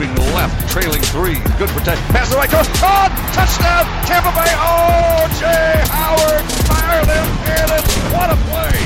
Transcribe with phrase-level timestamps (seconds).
[0.00, 1.34] moving left, trailing three.
[1.58, 2.00] Good protect.
[2.12, 2.70] Pass the right coast.
[2.74, 3.10] Caught!
[3.12, 3.84] Oh, touchdown!
[4.06, 4.52] Tampa Bay!
[4.56, 6.44] Oh, Jay Howard!
[6.66, 7.94] Fire them cannons!
[8.12, 8.76] What a play!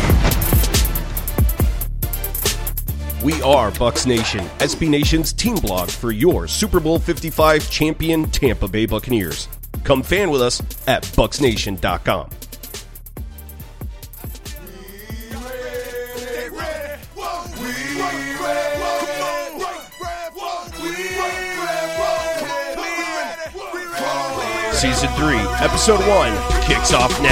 [3.25, 8.69] We are Bucs Nation, SB Nation's team blog for your Super Bowl 55 champion Tampa
[8.69, 9.49] Bay Buccaneers.
[9.83, 12.29] Come fan with us at bucsnation.com.
[24.84, 27.30] Season 3, Episode 1 kicks off now.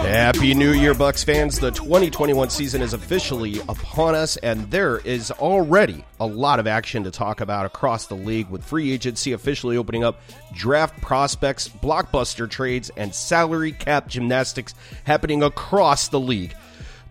[0.00, 1.58] Happy New Year, Bucs fans.
[1.58, 7.04] The 2021 season is officially upon us, and there is already a lot of action
[7.04, 10.22] to talk about across the league with free agency officially opening up,
[10.54, 16.56] draft prospects, blockbuster trades, and salary cap gymnastics happening across the league.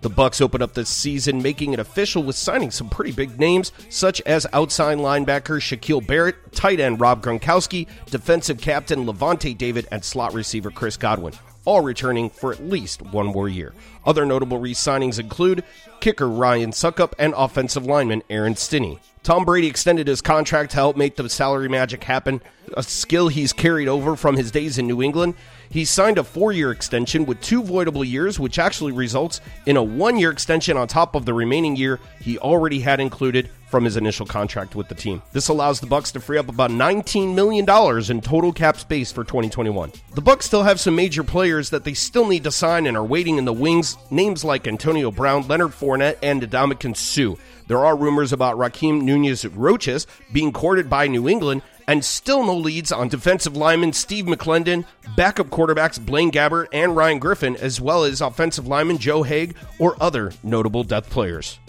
[0.01, 3.71] The Bucs open up this season making it official with signing some pretty big names
[3.89, 10.03] such as outside linebacker Shaquille Barrett, tight end Rob Gronkowski, defensive captain Lavonte David, and
[10.05, 11.33] slot receiver Chris Godwin,
[11.65, 13.73] all returning for at least one more year.
[14.05, 15.63] Other notable re-signings include
[15.99, 18.99] kicker Ryan Succop and offensive lineman Aaron Stinnie.
[19.23, 22.39] Tom Brady extended his contract to help make the salary magic happen,
[22.75, 25.33] a skill he's carried over from his days in New England,
[25.69, 29.83] he signed a four year extension with two voidable years, which actually results in a
[29.83, 33.97] one year extension on top of the remaining year he already had included from his
[33.97, 35.21] initial contract with the team.
[35.33, 37.65] This allows the Bucs to free up about $19 million
[38.09, 39.91] in total cap space for 2021.
[40.15, 43.03] The Bucs still have some major players that they still need to sign and are
[43.03, 47.39] waiting in the wings, names like Antonio Brown, Leonard Fournette, and Ndamukong Suh.
[47.67, 52.55] There are rumors about Rakeem Nunez Roches being courted by New England, and still no
[52.55, 54.85] leads on defensive lineman Steve McLendon,
[55.15, 59.95] backup quarterbacks Blaine Gabbert and Ryan Griffin, as well as offensive lineman Joe Haeg or
[60.01, 61.59] other notable depth players.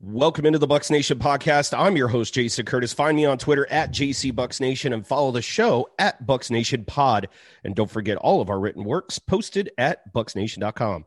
[0.00, 1.76] Welcome into the Bucs Nation podcast.
[1.76, 2.92] I'm your host, Jason Curtis.
[2.92, 6.84] Find me on Twitter at JC Bucs Nation and follow the show at Bucs Nation
[6.84, 7.28] Pod.
[7.64, 11.04] And don't forget all of our written works posted at bucsnation.com.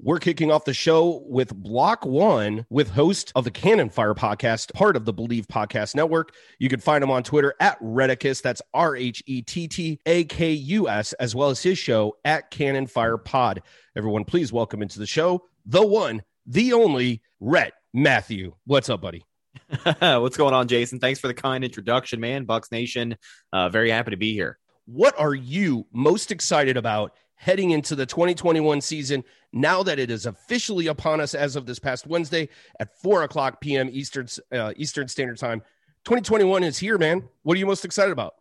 [0.00, 4.72] We're kicking off the show with Block One with host of the Cannon Fire podcast,
[4.72, 6.32] part of the Believe Podcast Network.
[6.60, 8.40] You can find him on Twitter at Rhettacus.
[8.40, 12.16] That's R H E T T A K U S, as well as his show
[12.24, 13.60] at Cannon Fire Pod.
[13.96, 18.54] Everyone, please welcome into the show the one, the only Rhett Matthew.
[18.66, 19.24] What's up, buddy?
[19.98, 21.00] What's going on, Jason?
[21.00, 22.46] Thanks for the kind introduction, man.
[22.46, 23.16] Bucs Nation,
[23.52, 24.60] uh, very happy to be here.
[24.86, 30.26] What are you most excited about heading into the 2021 season now that it is
[30.26, 33.88] officially upon us as of this past Wednesday at 4 o'clock p.m.
[33.90, 35.60] Eastern, uh, Eastern Standard Time.
[36.04, 37.28] 2021 is here, man.
[37.42, 38.34] What are you most excited about?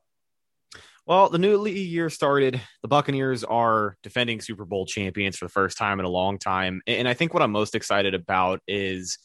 [1.06, 2.59] Well, the new year started.
[2.81, 6.81] The Buccaneers are defending Super Bowl champions for the first time in a long time.
[6.85, 9.18] And I think what I'm most excited about is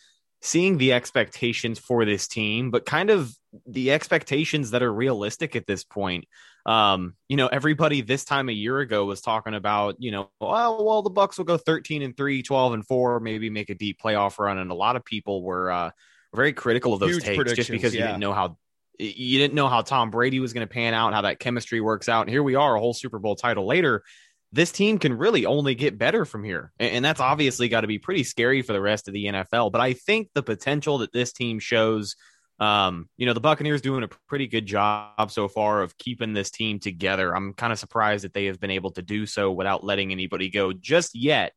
[0.43, 3.34] seeing the expectations for this team, but kind of
[3.66, 6.27] the expectations that are realistic at this point
[6.64, 10.84] um, you know, everybody this time a year ago was talking about, you know, oh,
[10.84, 14.00] well, the Bucs will go 13 and 3, 12 and 4, maybe make a deep
[14.02, 14.58] playoff run.
[14.58, 15.90] And a lot of people were uh,
[16.34, 18.00] very critical of those Huge takes just because yeah.
[18.00, 18.56] you didn't know how
[18.98, 22.08] you didn't know how Tom Brady was going to pan out, how that chemistry works
[22.08, 22.22] out.
[22.22, 24.04] And here we are, a whole Super Bowl title later.
[24.52, 26.72] This team can really only get better from here.
[26.78, 29.72] And that's obviously got to be pretty scary for the rest of the NFL.
[29.72, 32.14] But I think the potential that this team shows–
[32.62, 36.48] um, you know, the Buccaneers doing a pretty good job so far of keeping this
[36.48, 37.34] team together.
[37.34, 40.48] I'm kind of surprised that they have been able to do so without letting anybody
[40.48, 41.54] go just yet.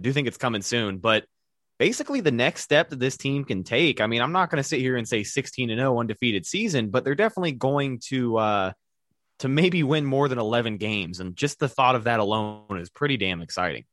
[0.00, 1.24] I do think it's coming soon, but
[1.78, 4.00] basically the next step that this team can take.
[4.00, 6.90] I mean, I'm not going to sit here and say 16 and 0 undefeated season,
[6.90, 8.72] but they're definitely going to uh
[9.38, 12.90] to maybe win more than 11 games and just the thought of that alone is
[12.90, 13.84] pretty damn exciting.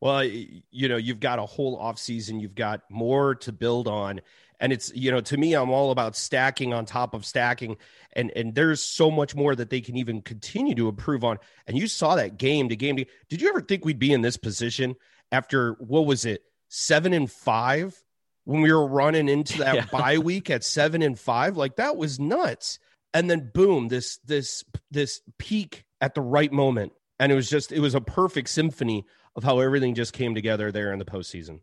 [0.00, 4.22] Well, you know, you've got a whole offseason, you've got more to build on
[4.60, 7.76] and it's you know to me i'm all about stacking on top of stacking.
[8.12, 11.38] And and there's so much more that they can even continue to improve on.
[11.66, 12.96] And you saw that game to game
[13.28, 14.96] did you ever think we'd be in this position
[15.32, 17.96] after what was it seven and five
[18.44, 19.86] when we were running into that yeah.
[19.86, 21.56] bye week at seven and five?
[21.56, 22.78] Like that was nuts.
[23.14, 26.92] And then boom this this this peak at the right moment.
[27.18, 29.04] And it was just it was a perfect symphony
[29.36, 31.60] of how everything just came together there in the postseason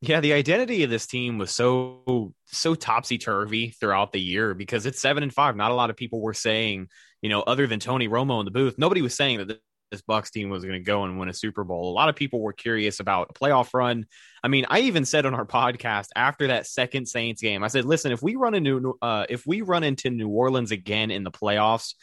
[0.00, 4.86] yeah, the identity of this team was so so topsy turvy throughout the year because
[4.86, 5.56] it's seven and five.
[5.56, 6.88] Not a lot of people were saying,
[7.22, 9.58] you know, other than Tony Romo in the booth, nobody was saying that
[9.90, 11.90] this Bucs team was going to go and win a Super Bowl.
[11.90, 14.06] A lot of people were curious about a playoff run.
[14.42, 17.84] I mean, I even said on our podcast after that second Saints game, I said,
[17.84, 21.30] "Listen, if we run into uh, if we run into New Orleans again in the
[21.30, 21.94] playoffs,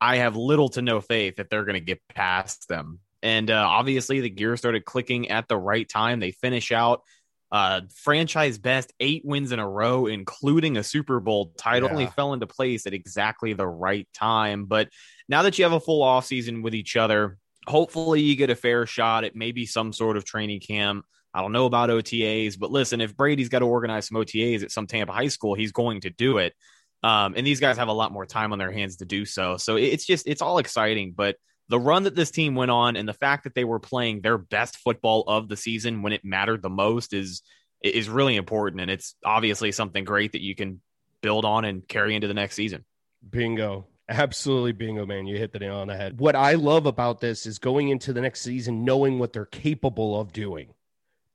[0.00, 3.66] I have little to no faith that they're going to get past them." And uh,
[3.68, 6.20] obviously, the gear started clicking at the right time.
[6.20, 7.02] They finish out
[7.52, 11.94] uh, franchise best eight wins in a row, including a Super Bowl title, Yeah.
[11.94, 14.66] only fell into place at exactly the right time.
[14.66, 14.88] But
[15.28, 18.86] now that you have a full offseason with each other, hopefully you get a fair
[18.86, 21.04] shot at maybe some sort of training camp.
[21.34, 24.72] I don't know about OTAs, but listen, if Brady's got to organize some OTAs at
[24.72, 26.54] some Tampa high school, he's going to do it.
[27.02, 29.56] Um, and these guys have a lot more time on their hands to do so.
[29.56, 31.12] So it's just, it's all exciting.
[31.16, 31.36] But
[31.70, 34.36] the run that this team went on and the fact that they were playing their
[34.36, 37.42] best football of the season when it mattered the most is,
[37.80, 38.82] is really important.
[38.82, 40.80] And it's obviously something great that you can
[41.22, 42.84] build on and carry into the next season.
[43.28, 43.86] Bingo.
[44.08, 45.28] Absolutely bingo, man.
[45.28, 46.18] You hit the nail on the head.
[46.18, 50.20] What I love about this is going into the next season knowing what they're capable
[50.20, 50.74] of doing.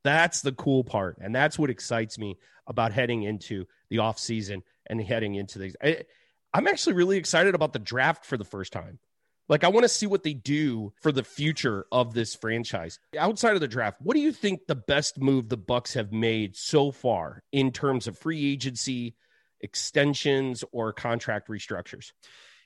[0.04, 1.16] That's the cool part.
[1.18, 2.36] And that's what excites me
[2.66, 5.76] about heading into the offseason and heading into these.
[6.52, 8.98] I'm actually really excited about the draft for the first time.
[9.48, 12.98] Like, I want to see what they do for the future of this franchise.
[13.16, 16.56] Outside of the draft, what do you think the best move the Bucs have made
[16.56, 19.14] so far in terms of free agency,
[19.60, 22.10] extensions, or contract restructures?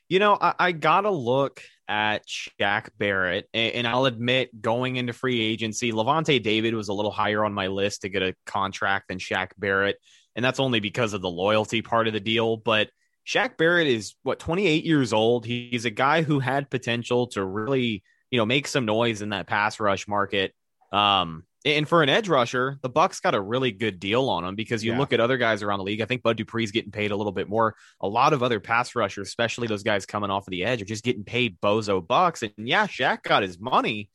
[0.09, 5.13] You know, I, I gotta look at Shaq Barrett, and, and, I'll admit, going into
[5.13, 9.07] free agency, Lavonte David was a little higher on my list to get a contract
[9.07, 9.97] than Shaq Barrett,
[10.35, 12.57] and that's only because of the loyalty part of the deal.
[12.57, 12.89] But
[13.31, 15.45] Shaq Barrett is what 28 years old.
[15.45, 19.47] He's a guy who had potential to really, you know, make some noise in that
[19.47, 20.53] pass rush market.
[20.91, 24.55] Um, and for an edge rusher, the Bucs got a really good deal on him
[24.55, 24.97] because you Yeah.
[24.97, 26.01] look at other guys around the league.
[26.01, 27.75] I think Bud Dupree's getting paid a little bit more.
[28.01, 30.85] A lot of other pass rushers, especially those guys coming off of the edge, are
[30.85, 32.41] just getting paid bozo bucks.
[32.41, 34.09] And yeah, Shaq got his money,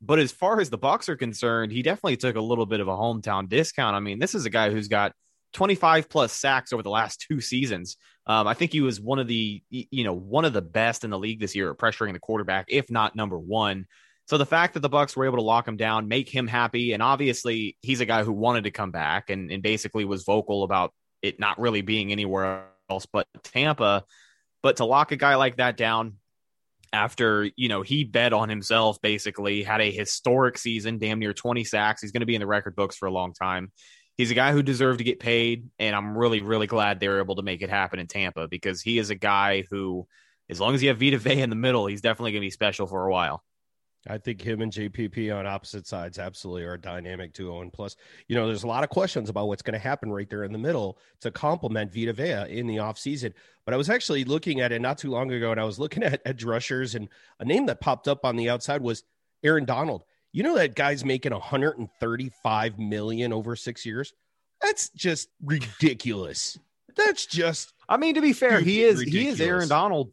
[0.00, 2.88] but as far as the Bucs are concerned, he definitely took a little bit of
[2.88, 3.94] a hometown discount.
[3.94, 5.12] I mean, this is a guy who's got
[5.52, 7.96] 25 plus sacks over the last two seasons.
[8.28, 11.10] Um, I think he was one of the you know one of the best in
[11.10, 13.86] the league this year at pressuring the quarterback, if not number one.
[14.26, 16.92] So the fact that the Bucs were able to lock him down, make him happy,
[16.92, 20.64] and obviously he's a guy who wanted to come back and, and basically was vocal
[20.64, 20.92] about
[21.22, 24.04] it not really being anywhere else but Tampa.
[24.62, 26.18] But to lock a guy like that down
[26.92, 31.64] after, you know, he bet on himself basically, had a historic season, damn near 20
[31.64, 32.02] sacks.
[32.02, 33.72] He's going to be in the record books for a long time.
[34.18, 37.20] He's a guy who deserved to get paid, and I'm really, really glad they were
[37.20, 40.08] able to make it happen in Tampa because he is a guy who,
[40.50, 42.50] as long as you have Vita Vea in the middle, he's definitely going to be
[42.50, 43.44] special for a while.
[44.08, 47.62] I think him and JPP on opposite sides absolutely are a dynamic duo.
[47.62, 47.94] And plus,
[48.26, 50.52] you know, there's a lot of questions about what's going to happen right there in
[50.52, 53.32] the middle to complement Vita Vea in the offseason.
[53.64, 56.02] But I was actually looking at it not too long ago, and I was looking
[56.04, 59.04] at edge rushers, and a name that popped up on the outside was
[59.44, 60.04] Aaron Donald.
[60.32, 64.12] You know that guy's making 135 million over six years.
[64.60, 66.58] That's just ridiculous.
[66.96, 69.68] That's just I mean, to be fair, he is Stupid he is Aaron.
[69.68, 70.12] Donald.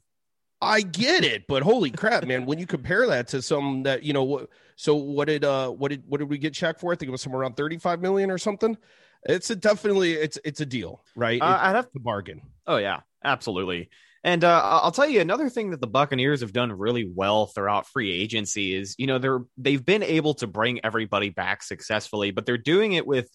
[0.62, 2.46] I get it, but holy crap, man!
[2.46, 5.90] When you compare that to some that you know, what- so what did uh, what
[5.90, 6.92] did what did we get Shaq for?
[6.92, 8.78] I think it was somewhere around thirty five million or something.
[9.24, 11.42] It's a definitely it's it's a deal, right?
[11.42, 12.42] Uh, I'd have to bargain.
[12.68, 13.90] Oh yeah, absolutely.
[14.26, 17.88] And uh, I'll tell you another thing that the Buccaneers have done really well throughout
[17.88, 22.48] free agency is, you know, they're they've been able to bring everybody back successfully, but
[22.48, 23.30] they're doing it with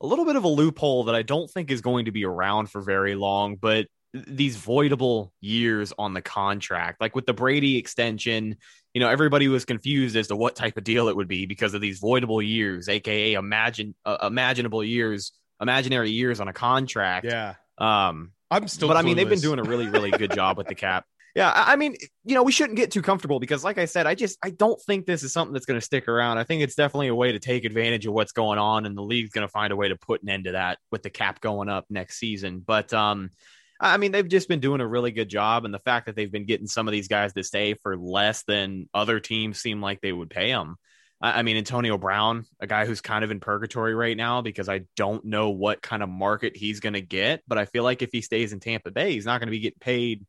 [0.00, 2.70] a little bit of a loophole that I don't think is going to be around
[2.70, 3.56] for very long.
[3.56, 8.58] But these voidable years on the contract, like with the Brady extension,
[8.94, 11.74] you know, everybody was confused as to what type of deal it would be because
[11.74, 17.26] of these voidable years, aka imagine uh, imaginable years, imaginary years on a contract.
[17.26, 18.88] Yeah, Um, I'm still.
[18.88, 21.04] but I mean, they've been doing a really, really good job with the cap.
[21.34, 24.06] Yeah, I I mean, you know, we shouldn't get too comfortable because, like I said,
[24.06, 26.38] I just I don't think this is something that's going to stick around.
[26.38, 29.02] I think it's definitely a way to take advantage of what's going on, and the
[29.02, 31.40] league's going to find a way to put an end to that with the cap
[31.40, 32.64] going up next season.
[32.66, 33.30] But um,
[33.78, 36.32] I mean, they've just been doing a really good job, and the fact that they've
[36.32, 40.00] been getting some of these guys to stay for less than other teams seem like
[40.00, 40.76] they would pay them.
[41.20, 44.82] I mean, Antonio Brown, a guy who's kind of in purgatory right now because I
[44.94, 47.42] don't know what kind of market he's going to get.
[47.48, 49.58] But I feel like if he stays in Tampa Bay, he's not going to be
[49.58, 50.24] getting paid,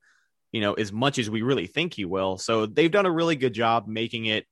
[0.51, 2.39] you know, as much as we really think he will.
[2.39, 4.47] So they've done a really good job making it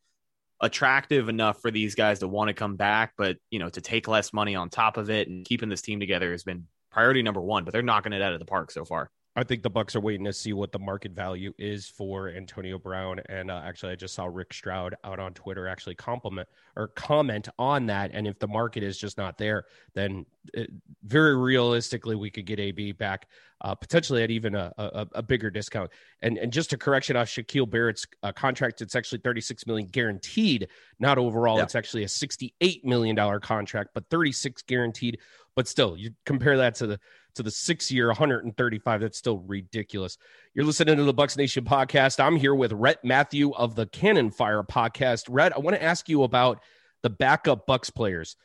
[0.61, 4.07] attractive enough for these guys to want to come back, but you know, to take
[4.07, 7.41] less money on top of it and keeping this team together has been priority number
[7.41, 7.63] one.
[7.63, 9.09] But they're knocking it out of the park so far.
[9.37, 12.79] I think the Bucs are waiting to see what the market value is for Antonio
[12.79, 13.21] Brown.
[13.29, 17.47] And uh, actually, I just saw Rick Stroud out on Twitter actually compliment or comment
[17.59, 18.09] on that.
[18.15, 20.25] And if the market is just not there, then
[20.55, 20.71] it,
[21.03, 23.27] very realistically, we could get AB back
[23.61, 25.91] uh, potentially at even a, a, a bigger discount.
[26.23, 30.67] And and just a correction off Shaquille Barrett's uh, contract, it's actually 36 million guaranteed,
[30.99, 31.57] not overall.
[31.57, 31.63] Yeah.
[31.63, 35.19] It's actually a 68 million dollar contract, but 36 guaranteed.
[35.55, 36.99] But still, you compare that to the
[37.37, 40.17] to the six year 135 that's still ridiculous
[40.53, 44.29] you're listening to the bucs nation podcast i'm here with rhett matthew of the cannon
[44.29, 46.61] fire podcast rhett i want to ask you about
[47.03, 48.35] the backup bucs players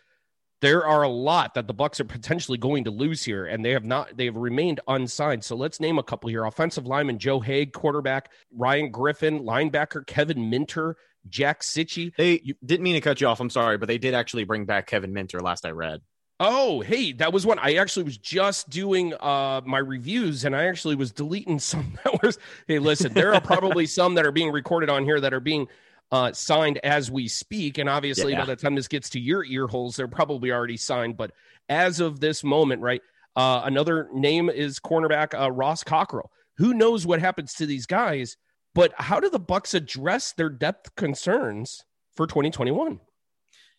[0.63, 3.73] there are a lot that the Bucs are potentially going to lose here, and they
[3.73, 4.17] have not.
[4.17, 5.43] They have remained unsigned.
[5.43, 10.49] So let's name a couple here: offensive lineman Joe Haeg, quarterback Ryan Griffin, linebacker Kevin
[10.49, 10.97] Minter,
[11.29, 12.15] Jack Cichy.
[12.17, 13.41] They you, didn't mean to cut you off.
[13.41, 15.41] I'm sorry, but they did actually bring back Kevin Minter.
[15.41, 16.01] Last I read.
[16.45, 20.65] Oh, hey, that was one I actually was just doing uh my reviews and I
[20.65, 24.51] actually was deleting some that was hey listen, there are probably some that are being
[24.51, 25.69] recorded on here that are being
[26.11, 28.41] uh signed as we speak and obviously yeah.
[28.41, 31.31] by the time this gets to your ear holes they're probably already signed but
[31.69, 33.03] as of this moment, right?
[33.37, 36.33] Uh another name is cornerback uh Ross Cockrell.
[36.57, 38.37] Who knows what happens to these guys,
[38.75, 41.85] but how do the Bucs address their depth concerns
[42.17, 42.99] for 2021?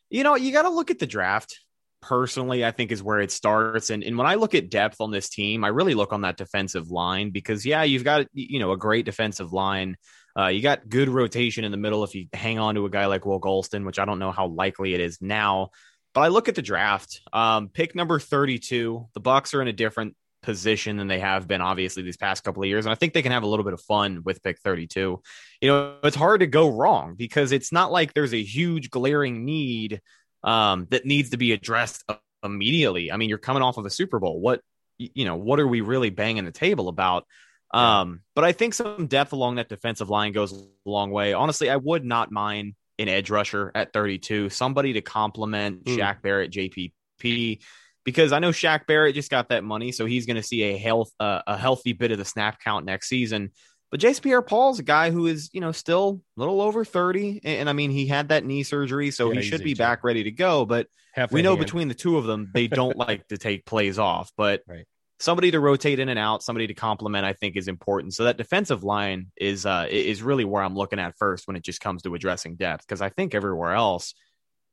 [0.09, 1.59] You know, you got to look at the draft
[2.03, 3.89] personally, I think is where it starts.
[3.89, 6.37] And, and when I look at depth on this team, I really look on that
[6.37, 9.95] defensive line because, yeah, you've got, you know, a great defensive line.
[10.37, 13.05] Uh, you got good rotation in the middle if you hang on to a guy
[13.05, 15.69] like Will Gholston, which I don't know how likely it is now.
[16.13, 19.07] But I look at the draft, um, pick number 32.
[19.13, 22.61] The Bucs are in a different position than they have been obviously these past couple
[22.61, 24.59] of years and i think they can have a little bit of fun with pick
[24.59, 25.21] 32
[25.61, 29.45] you know it's hard to go wrong because it's not like there's a huge glaring
[29.45, 30.01] need
[30.43, 32.03] um, that needs to be addressed
[32.43, 33.11] immediately.
[33.11, 34.39] I mean, you're coming off of a Super Bowl.
[34.39, 34.61] What
[34.97, 37.25] you know, what are we really banging the table about?
[37.73, 41.33] Um, but I think some depth along that defensive line goes a long way.
[41.33, 45.97] Honestly, I would not mind an edge rusher at 32, somebody to complement mm.
[45.97, 47.59] Shaq Barrett, JPP,
[48.03, 50.77] because I know Shaq Barrett just got that money, so he's going to see a
[50.77, 53.51] health uh, a healthy bit of the snap count next season.
[53.93, 57.41] But Jason Pierre Paul's a guy who is, you know, still a little over 30.
[57.43, 60.03] And, and I mean, he had that knee surgery, so yeah, he should be back
[60.03, 60.65] ready to go.
[60.65, 60.87] But
[61.29, 61.59] we know hand.
[61.59, 64.31] between the two of them, they don't like to take plays off.
[64.35, 64.87] But right.
[65.19, 68.15] somebody to rotate in and out, somebody to complement, I think is important.
[68.15, 71.63] So that defensive line is uh is really where I'm looking at first when it
[71.63, 72.87] just comes to addressing depth.
[72.87, 74.15] Because I think everywhere else,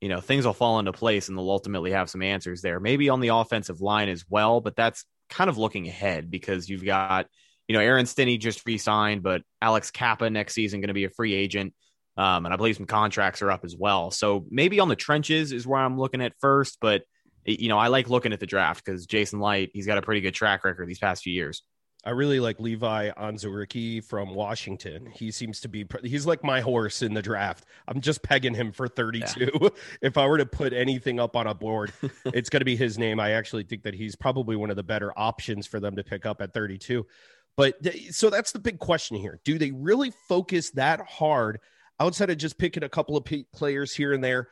[0.01, 2.81] you know, things will fall into place and they'll ultimately have some answers there.
[2.81, 6.87] Maybe on the offensive line as well, but that's kind of looking ahead because you've
[6.87, 7.27] got–
[7.71, 11.09] you know, Aaron Stinnie just re-signed, but Alex Cappa next season going to be a
[11.09, 11.73] free agent.
[12.17, 14.11] Um, and I believe some contracts are up as well.
[14.11, 16.79] So maybe on the trenches is where I'm looking at first.
[16.81, 17.05] But
[17.45, 20.21] you know, I like looking at the draft because Jason Licht, he's got a pretty
[20.21, 21.63] good track record these past few years.
[22.05, 25.07] I really like Levi Onwuzurike from Washington.
[25.07, 27.67] He seems to be he's like my horse in the draft.
[27.87, 29.51] I'm just pegging him for 32.
[29.61, 29.69] Yeah.
[30.03, 31.93] if I were to put anything up on a board,
[32.27, 33.21] it's going to be his name.
[33.21, 36.27] I actually think that he's probably one of the better options for them to pick
[36.27, 37.07] up at 32.
[37.61, 37.75] But
[38.11, 39.39] so that's the big question here.
[39.45, 41.61] Do they really focus that hard
[42.01, 44.49] outside of just picking a couple of players here and there?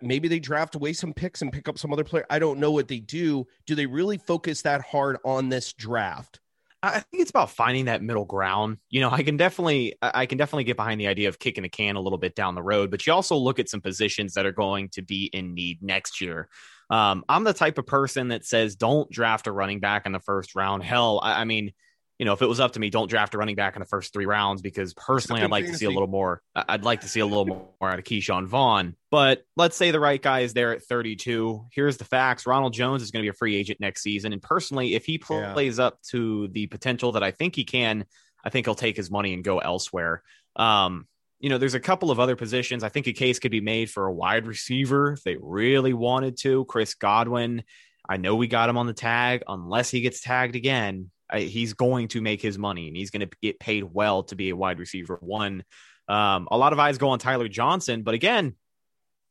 [0.00, 2.24] maybe they draft away some picks and pick up some other player.
[2.30, 3.46] I don't know what they do.
[3.66, 6.38] Do they really focus that hard on this draft?
[6.84, 8.76] I think it's about finding that middle ground.
[8.90, 11.68] You know, I can definitely I can definitely get behind the idea of kicking a
[11.68, 14.46] can a little bit down the road, but you also look at some positions that
[14.46, 16.48] are going to be in need next year.
[16.90, 20.20] Um, I'm the type of person that says don't draft a running back in the
[20.20, 20.84] first round.
[20.84, 21.72] Hell, I, I mean,
[22.20, 23.86] you know, if it was up to me, don't draft a running back in the
[23.86, 26.42] first three rounds because personally, I'd like to see a little more.
[26.54, 28.94] I'd like to see a little more out of Ke'Shawn Vaughn.
[29.10, 31.68] But let's say the right guy is there at 32.
[31.72, 34.42] Here's the facts: Ronald Jones is going to be a free agent next season, and
[34.42, 35.86] personally, if he plays yeah.
[35.86, 38.04] up to the potential that I think he can,
[38.44, 40.22] I think he'll take his money and go elsewhere.
[40.56, 41.06] Um,
[41.38, 42.84] you know, there's a couple of other positions.
[42.84, 46.36] I think a case could be made for a wide receiver if they really wanted
[46.40, 46.66] to.
[46.66, 47.64] Chris Godwin.
[48.06, 49.42] I know we got him on the tag.
[49.48, 53.36] Unless he gets tagged again, he's going to make his money and he's going to
[53.42, 55.64] get paid well to be a wide receiver one.
[56.08, 58.56] Um, a lot of eyes go on Tyler Johnson, but again,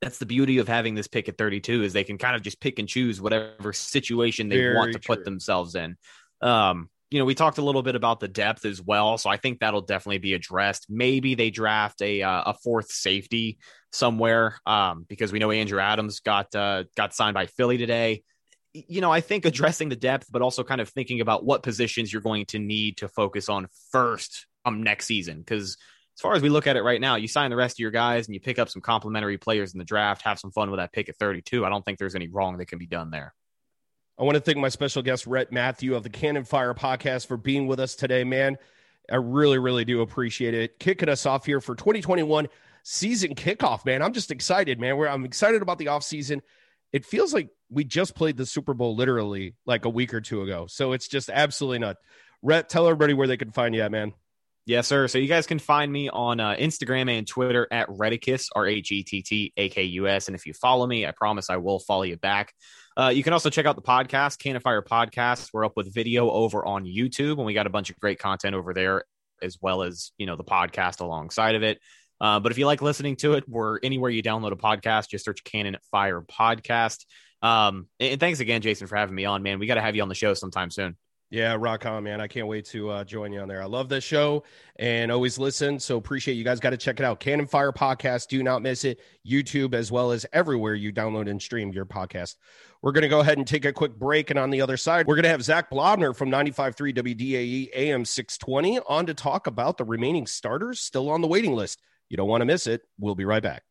[0.01, 2.61] that's the beauty of having this pick at 32 is they can kind of just
[2.61, 5.15] pick and choose whatever situation they Very want to true.
[5.15, 5.97] put themselves in.
[6.41, 9.37] Um, you know, we talked a little bit about the depth as well, so I
[9.37, 10.85] think that'll definitely be addressed.
[10.89, 13.57] Maybe they draft a uh, a fourth safety
[13.91, 18.23] somewhere um, because we know Andrew Adams got uh, got signed by Philly today
[18.73, 22.11] you know, I think addressing the depth, but also kind of thinking about what positions
[22.11, 25.39] you're going to need to focus on first um next season.
[25.39, 25.77] Because
[26.17, 27.91] as far as we look at it right now, you sign the rest of your
[27.91, 30.79] guys and you pick up some complementary players in the draft, have some fun with
[30.79, 31.65] that pick at 32.
[31.65, 33.33] I don't think there's any wrong that can be done there.
[34.19, 37.37] I want to thank my special guest, Rhett Matthew of the Cannon Fire podcast, for
[37.37, 38.57] being with us today, man.
[39.09, 40.77] I really, really do appreciate it.
[40.77, 42.49] Kicking us off here for 2021
[42.83, 44.01] season kickoff, man.
[44.01, 44.99] I'm just excited, man.
[44.99, 46.41] I'm excited about the off season
[46.91, 50.41] it feels like we just played the Super Bowl literally like a week or two
[50.41, 50.67] ago.
[50.67, 52.01] So it's just absolutely nuts.
[52.41, 54.13] Rhett, tell everybody where they can find you at, man.
[54.65, 55.07] Yes, sir.
[55.07, 58.91] So you guys can find me on uh, Instagram and Twitter at Rhetticus, R H
[58.91, 60.27] E T T A K U S.
[60.27, 62.53] And if you follow me, I promise I will follow you back.
[62.95, 65.49] Uh, you can also check out the podcast, Cannon Fire Podcast.
[65.53, 68.55] We're up with video over on YouTube, and we got a bunch of great content
[68.55, 69.05] over there,
[69.41, 71.79] as well as you know the podcast alongside of it.
[72.21, 75.25] Uh, but if you like listening to it, we're anywhere you download a podcast, just
[75.25, 77.05] search Cannon Fire Podcast.
[77.41, 79.59] Um, and thanks again, Jason, for having me on, man.
[79.59, 80.97] We got to have you on the show sometime soon.
[81.31, 82.21] Yeah, rock on, man.
[82.21, 83.61] I can't wait to uh, join you on there.
[83.61, 84.43] I love this show
[84.77, 85.79] and always listen.
[85.79, 86.59] So appreciate you guys.
[86.59, 87.19] Got to check it out.
[87.19, 88.29] Cannon Fire Podcast.
[88.29, 88.99] Do not miss it.
[89.27, 92.35] YouTube as well as everywhere you download and stream your podcast.
[92.81, 94.31] We're going to go ahead and take a quick break.
[94.31, 98.05] And on the other side, we're going to have Zach Blobner from 95.3 WDAE AM
[98.05, 101.79] 620 on to talk about the remaining starters still on the waiting list.
[102.09, 102.81] You don't want to miss it.
[102.97, 103.63] We'll be right back.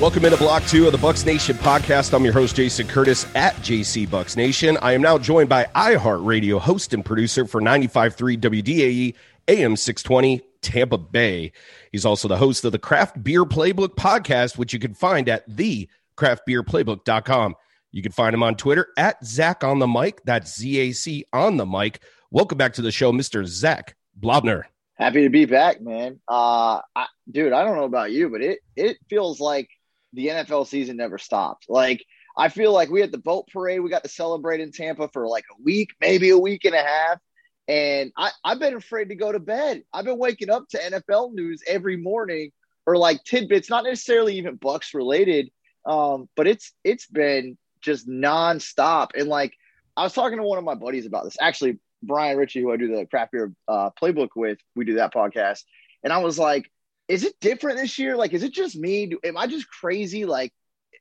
[0.00, 2.14] Welcome into Block Two of the Bucs Nation podcast.
[2.14, 4.78] I'm your host, Jason Curtis at JC Bucs Nation.
[4.80, 9.16] I am now joined by iHeartRadio host and producer for 95.3 WDAE
[9.48, 11.50] AM 620 Tampa Bay.
[11.90, 15.50] He's also the host of the Craft Beer Playbook podcast, which you can find at
[15.50, 17.56] thecraftbeerplaybook.com.
[17.98, 20.22] You can find him on Twitter at Zach on the mic.
[20.22, 22.00] That's Z A C on the mic.
[22.30, 23.44] Welcome back to the show, Mr.
[23.44, 24.62] Zach Blobner.
[24.94, 26.20] Happy to be back, man.
[26.28, 29.68] Uh, I, dude, I don't know about you, but it it feels like
[30.12, 31.66] the NFL season never stopped.
[31.68, 32.04] Like
[32.36, 35.26] I feel like we had the boat parade, we got to celebrate in Tampa for
[35.26, 37.18] like a week, maybe a week and a half.
[37.66, 39.82] And I, I've been afraid to go to bed.
[39.92, 42.52] I've been waking up to NFL news every morning
[42.86, 45.50] or like tidbits, not necessarily even Bucs related.
[45.84, 49.10] Um, but it's it's been just nonstop.
[49.14, 49.54] And like
[49.96, 51.36] I was talking to one of my buddies about this.
[51.40, 55.12] Actually, Brian Ritchie, who I do the craft beer uh, playbook with, we do that
[55.12, 55.64] podcast.
[56.04, 56.70] And I was like,
[57.08, 58.16] is it different this year?
[58.16, 59.06] Like, is it just me?
[59.06, 60.24] Do, am I just crazy?
[60.24, 60.52] Like,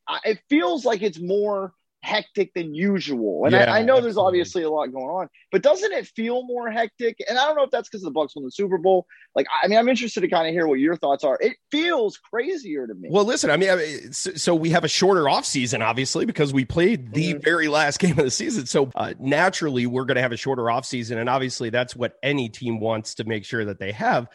[0.07, 3.45] I, it feels like it's more hectic than usual.
[3.45, 6.45] And yeah, I, I, know there's obviously a lot going on, but doesn't it feel
[6.45, 7.17] more hectic?
[7.27, 9.07] And I don't know if that's because the Bucs won the Super Bowl.
[9.35, 11.37] Like, I mean, I'm interested to kind of hear what your thoughts are.
[11.41, 13.09] It feels crazier to me.
[13.11, 16.65] Well, listen, I mean, I so we have a shorter off season, obviously, because we
[16.65, 17.43] played the mm-hmm.
[17.43, 18.65] very last game of the season.
[18.65, 22.17] So uh, naturally, we're going to have a shorter off season, and obviously, that's what
[22.23, 24.27] any team wants to make sure that they have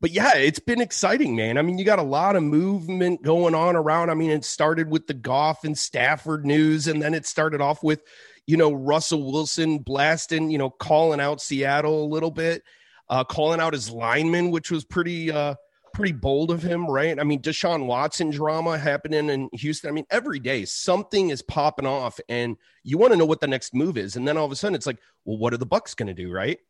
[0.00, 1.58] but yeah, it's been exciting, man.
[1.58, 4.10] I mean, you got a lot of movement going on around.
[4.10, 7.82] I mean, it started with the Goff and Stafford news, and then it started off
[7.82, 8.02] with,
[8.46, 12.62] you know, Russell Wilson blasting, you know, calling out Seattle a little bit,
[13.08, 15.56] uh, calling out his lineman, which was pretty, uh,
[15.92, 17.18] pretty bold of him, right?
[17.18, 19.90] I mean, Deshaun Watson drama happening in Houston.
[19.90, 23.48] I mean, every day something is popping off, and you want to know what the
[23.48, 24.14] next move is.
[24.14, 26.14] And then all of a sudden, it's like, well, what are the Bucs going to
[26.14, 26.60] do, right?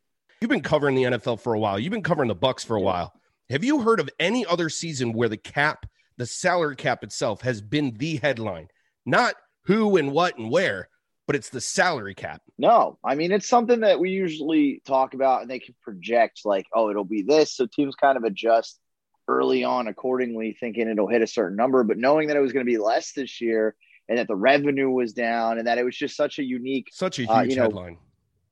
[0.41, 1.77] You've been covering the NFL for a while.
[1.77, 3.13] You've been covering the Bucs for a while.
[3.49, 7.61] Have you heard of any other season where the cap, the salary cap itself, has
[7.61, 8.67] been the headline?
[9.07, 9.33] Not
[9.63, 10.87] who and what and where,
[11.25, 12.43] but it's the salary cap.
[12.59, 16.67] No, I mean it's something that we usually talk about, and they can project like,
[16.75, 17.55] oh, it'll be this.
[17.55, 18.79] So teams kind of adjust
[19.27, 22.65] early on accordingly, thinking it'll hit a certain number, but knowing that it was going
[22.65, 23.75] to be less this year,
[24.07, 27.17] and that the revenue was down, and that it was just such a unique, such
[27.17, 27.97] a uh, huge uh, you know, headline.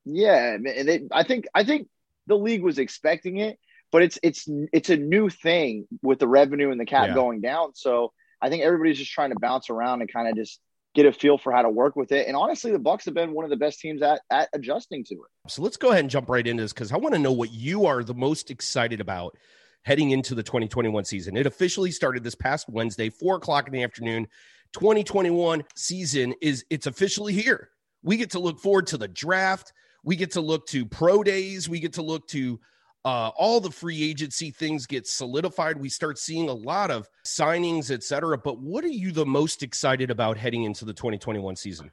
[0.05, 1.87] Yeah, and they, I think I think
[2.25, 3.59] the league was expecting it,
[3.91, 7.13] but it's it's it's a new thing with the revenue and the cap yeah.
[7.13, 7.73] going down.
[7.75, 10.59] So I think everybody's just trying to bounce around and kind of just
[10.93, 12.27] get a feel for how to work with it.
[12.27, 15.15] And honestly, the Bucs have been one of the best teams at at adjusting to
[15.15, 15.51] it.
[15.51, 17.51] So let's go ahead and jump right into this because I want to know what
[17.51, 19.37] you are the most excited about
[19.83, 21.37] heading into the 2021 season.
[21.37, 24.27] It officially started this past Wednesday, four o'clock in the afternoon.
[24.73, 27.69] 2021 season is it's officially here.
[28.03, 29.71] We get to look forward to the draft.
[30.03, 31.69] We get to look to pro days.
[31.69, 32.59] We get to look to
[33.05, 35.77] uh, all the free agency things get solidified.
[35.77, 38.37] We start seeing a lot of signings, et cetera.
[38.37, 41.91] But what are you the most excited about heading into the 2021 season?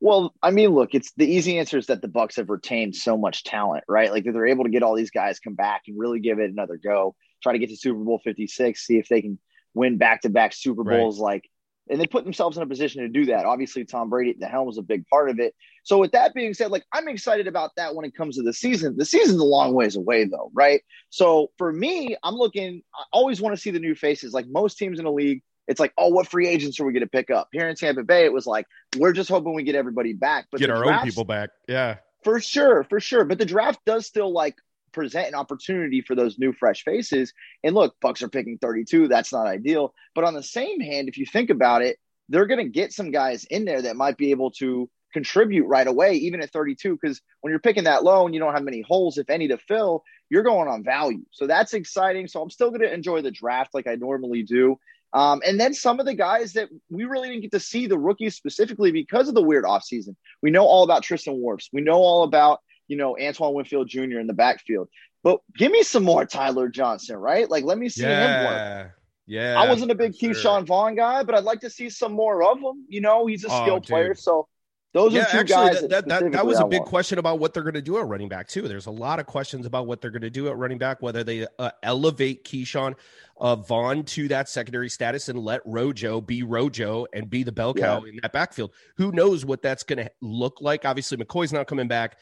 [0.00, 3.16] Well, I mean, look, it's the easy answer is that the Bucs have retained so
[3.16, 4.10] much talent, right?
[4.10, 6.76] Like they're able to get all these guys come back and really give it another
[6.76, 9.38] go, try to get to Super Bowl 56, see if they can
[9.74, 11.18] win back to back Super Bowls.
[11.18, 11.34] Right.
[11.34, 11.50] Like
[11.88, 13.44] and they put themselves in a position to do that.
[13.44, 15.54] Obviously, Tom Brady at the helm was a big part of it.
[15.84, 18.52] So, with that being said, like I'm excited about that when it comes to the
[18.52, 18.96] season.
[18.96, 20.82] The season's a long ways away, though, right?
[21.10, 22.82] So, for me, I'm looking.
[22.94, 24.32] I always want to see the new faces.
[24.32, 27.02] Like most teams in the league, it's like, oh, what free agents are we going
[27.02, 27.48] to pick up?
[27.52, 30.60] Here in Tampa Bay, it was like we're just hoping we get everybody back, but
[30.60, 31.50] get our own people back.
[31.68, 33.24] Yeah, for sure, for sure.
[33.24, 34.56] But the draft does still like
[34.96, 37.32] present an opportunity for those new fresh faces.
[37.62, 39.06] And look, Bucs are picking 32.
[39.06, 39.94] That's not ideal.
[40.14, 41.98] But on the same hand, if you think about it,
[42.30, 45.86] they're going to get some guys in there that might be able to contribute right
[45.86, 46.98] away, even at 32.
[47.00, 49.58] Because when you're picking that low and you don't have many holes, if any, to
[49.58, 51.24] fill, you're going on value.
[51.30, 52.26] So that's exciting.
[52.26, 54.80] So I'm still going to enjoy the draft like I normally do.
[55.12, 57.98] Um, and then some of the guys that we really didn't get to see the
[57.98, 60.16] rookies specifically because of the weird offseason.
[60.42, 61.68] We know all about Tristan Wirfs.
[61.72, 64.18] We know all about you know, Antoine Winfield Jr.
[64.18, 64.88] in the backfield.
[65.22, 67.50] But give me some more Tyler Johnson, right?
[67.50, 68.40] Like, let me see yeah.
[68.40, 68.92] him work.
[69.26, 69.60] Yeah.
[69.60, 70.62] I wasn't a big Ke'Shawn sure.
[70.62, 72.84] Vaughn guy, but I'd like to see some more of him.
[72.88, 74.14] You know, he's a oh, skilled player.
[74.14, 74.46] So
[74.92, 75.80] Those yeah, are two actually, guys.
[75.80, 78.06] that, that, that, that was a big question about what they're going to do at
[78.06, 78.68] running back, too.
[78.68, 81.24] There's a lot of questions about what they're going to do at running back, whether
[81.24, 82.94] they uh, elevate Ke'Shawn
[83.38, 87.74] uh, Vaughn to that secondary status and let Rojo be Rojo and be the bell
[87.74, 88.70] cow in that backfield.
[88.96, 90.84] Who knows what that's going to look like?
[90.84, 92.16] Obviously, McCoy's not coming back.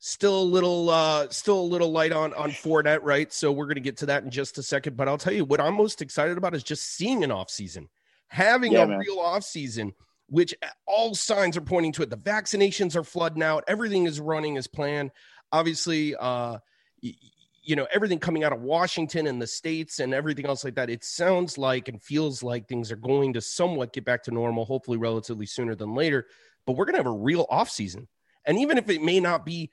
[0.00, 3.32] Still a little, uh, still a little light on on Fournette, right?
[3.32, 4.96] So we're going to get to that in just a second.
[4.96, 7.88] But I'll tell you what I'm most excited about is just seeing an off season,
[8.28, 9.00] having Yeah, a man.
[9.00, 9.92] real off season
[10.28, 10.54] which
[10.86, 12.10] all signs are pointing to it.
[12.10, 13.64] The vaccinations are flooding out.
[13.66, 15.10] Everything is running as planned.
[15.52, 16.58] Obviously, uh,
[17.02, 17.14] y-
[17.62, 20.90] you know, everything coming out of Washington and the states and everything else like that.
[20.90, 24.64] It sounds like and feels like things are going to somewhat get back to normal,
[24.64, 26.26] hopefully relatively sooner than later.
[26.66, 28.08] But we're going to have a real off season.
[28.44, 29.70] And even if it may not be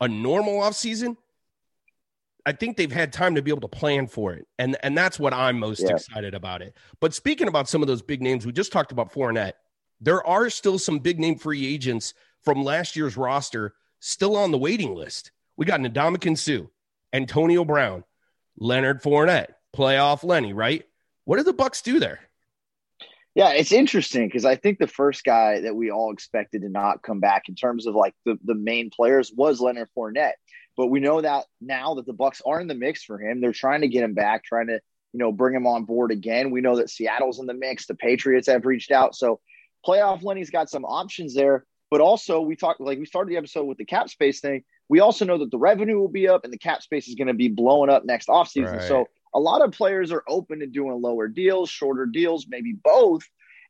[0.00, 1.16] a normal off season,
[2.46, 4.46] I think they've had time to be able to plan for it.
[4.58, 5.94] And and that's what I'm most Yeah.
[5.96, 6.74] excited about it.
[7.00, 9.54] But speaking about some of those big names, we just talked about Fournette.
[10.00, 14.58] There are still some big name free agents from last year's roster still on the
[14.58, 15.30] waiting list.
[15.58, 16.66] We got Ndamukong Suh,
[17.12, 18.04] Antonio Brown,
[18.56, 20.86] Leonard Fournette, playoff Lenny, right?
[21.24, 22.20] What do the Bucks do there?
[23.34, 27.02] Yeah, it's interesting because I think the first guy that we all expected to not
[27.02, 30.32] come back in terms of like the, the main players was Leonard Fournette.
[30.76, 33.52] But we know that now that the Bucs are in the mix for him, they're
[33.52, 34.80] trying to get him back, trying to
[35.12, 36.50] you know bring him on board again.
[36.50, 39.40] We know that Seattle's in the mix, the Patriots have reached out, so
[39.86, 41.64] playoff Lenny's got some options there.
[41.90, 44.64] But also, we talked like we started the episode with the cap space thing.
[44.88, 47.28] We also know that the revenue will be up and the cap space is going
[47.28, 48.78] to be blowing up next offseason.
[48.78, 48.88] Right.
[48.88, 53.22] So a lot of players are open to doing lower deals, shorter deals, maybe both.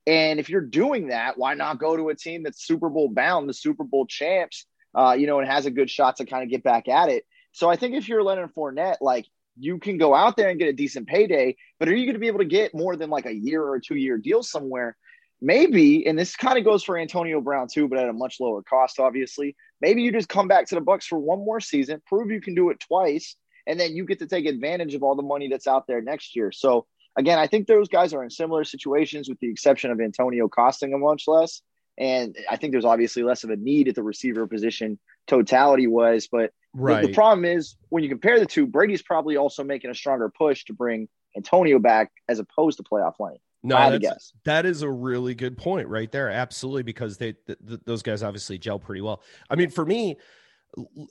[0.07, 3.49] And if you're doing that, why not go to a team that's Super Bowl bound,
[3.49, 6.51] the Super Bowl champs, uh, you know, and has a good shot to kind of
[6.51, 7.25] get back at it?
[7.53, 9.27] So I think if you're Leonard Fournette, like
[9.59, 12.21] you can go out there and get a decent payday, but are you going to
[12.21, 14.97] be able to get more than like a year or two year deal somewhere?
[15.43, 18.63] Maybe, and this kind of goes for Antonio Brown too, but at a much lower
[18.63, 19.57] cost, obviously.
[19.81, 22.55] Maybe you just come back to the Bucs for one more season, prove you can
[22.55, 25.67] do it twice, and then you get to take advantage of all the money that's
[25.67, 26.53] out there next year.
[26.53, 30.49] So again, I think those guys are in similar situations with the exception of Antonio
[30.49, 31.63] costing a much less.
[31.99, 36.29] And I think there's obviously less of a need at the receiver position totality wise.
[36.29, 39.95] But the, the problem is when you compare the two, Brady's probably also making a
[39.95, 43.39] stronger push to bring Antonio back as opposed to playoff lane.
[43.63, 44.33] No, I guess.
[44.45, 46.31] that is a really good point right there.
[46.31, 49.23] Absolutely, because they th- th- those guys obviously gel pretty well.
[49.51, 50.17] I mean, for me,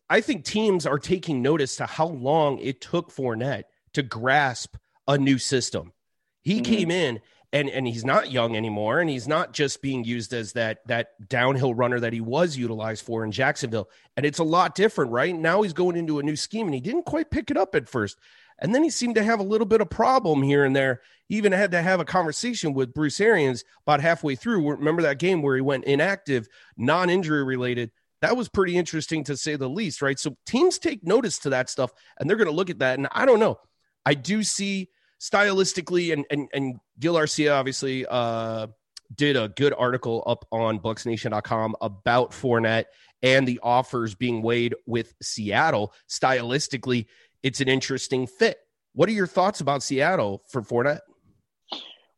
[0.10, 4.76] I think teams are taking notice to how long it took Fournette to grasp
[5.08, 5.94] a new system.
[6.42, 6.66] He Mhm.
[6.66, 10.54] came in and and he's not young anymore, and he's not just being used as
[10.54, 13.90] that that downhill runner that he was utilized for in Jacksonville.
[14.16, 15.36] And it's a lot different, right?
[15.36, 17.90] Now he's going into a new scheme, and he didn't quite pick it up at
[17.90, 18.18] first.
[18.60, 21.02] And then he seemed to have a little bit of problem here and there.
[21.28, 24.70] He even had to have a conversation with Bruce Arians about halfway through.
[24.70, 27.92] Remember that game where he went inactive, non-injury related?
[28.22, 30.20] That was pretty interesting to say the least, right?
[30.20, 32.98] So teams take notice to that stuff, and they're going to look at that.
[32.98, 33.60] And I don't know.
[34.06, 38.68] I do see stylistically, and and and Gil Arcia obviously uh,
[39.16, 42.86] did a good article up on BucsNation.com about Fournette
[43.22, 45.94] and the offers being weighed with Seattle.
[46.10, 47.08] Stylistically,
[47.44, 48.58] it's an interesting fit.
[48.94, 51.02] What are your thoughts about Seattle for Fournette?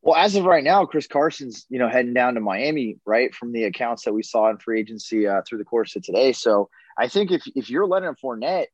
[0.02, 3.52] Well, as of right now, Chris Carson's you know heading down to Miami, right, from
[3.52, 6.34] the accounts that we saw in free agency uh, through the course of today.
[6.34, 8.68] So I think if if you're Leonard Fournette,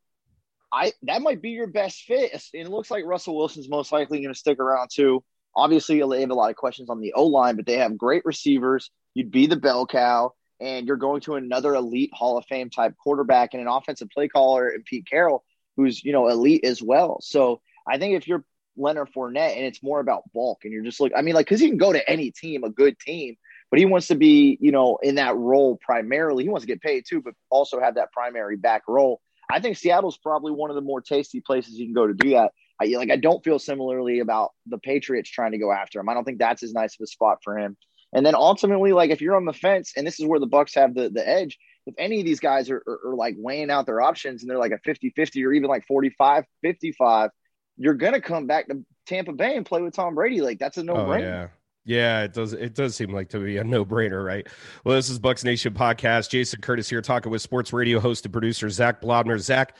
[0.72, 2.32] I that might be your best fit.
[2.54, 5.24] And it looks like Russell Wilson's most likely going to stick around too.
[5.56, 8.24] Obviously, they have a lot of questions on the O line, but they have great
[8.26, 8.90] receivers.
[9.13, 12.96] You'd be the bell cow, and you're going to another elite Hall of Fame type
[12.98, 15.44] quarterback and an offensive play caller and Pete Carroll,
[15.76, 17.20] who's you know elite as well.
[17.22, 18.46] So I think if you're
[18.78, 21.60] Leonard Fournette and it's more about bulk, and you're just like, I mean, like, because
[21.60, 23.36] he can go to any team, a good team,
[23.70, 26.44] but he wants to be, you know, in that role primarily.
[26.44, 29.22] He wants to get paid too, but also have that primary back role.
[29.50, 32.32] I think Seattle's probably one of the more tasty places you can go to do
[32.32, 32.52] that.
[32.80, 36.10] I like I don't feel similarly about the Patriots trying to go after him.
[36.10, 37.76] I don't think that's as nice of a spot for him.
[38.13, 40.76] And then ultimately, like if you're on the fence, and this is where the Bucs
[40.76, 43.86] have the, the edge, if any of these guys are, are, are like weighing out
[43.86, 47.30] their options and they're like a 50-50 or even like 45-55,
[47.78, 50.42] you're gonna come back to Tampa Bay and play with Tom Brady.
[50.42, 51.16] Like that's a no brainer.
[51.16, 51.48] Oh, yeah.
[51.88, 52.52] Yeah, it does.
[52.52, 54.46] It does seem like to be a no-brainer, right?
[54.84, 56.30] Well, this is Bucs Nation podcast.
[56.30, 59.40] Jason Curtis here, talking with sports radio host and producer Zach Blobner.
[59.40, 59.74] Zach,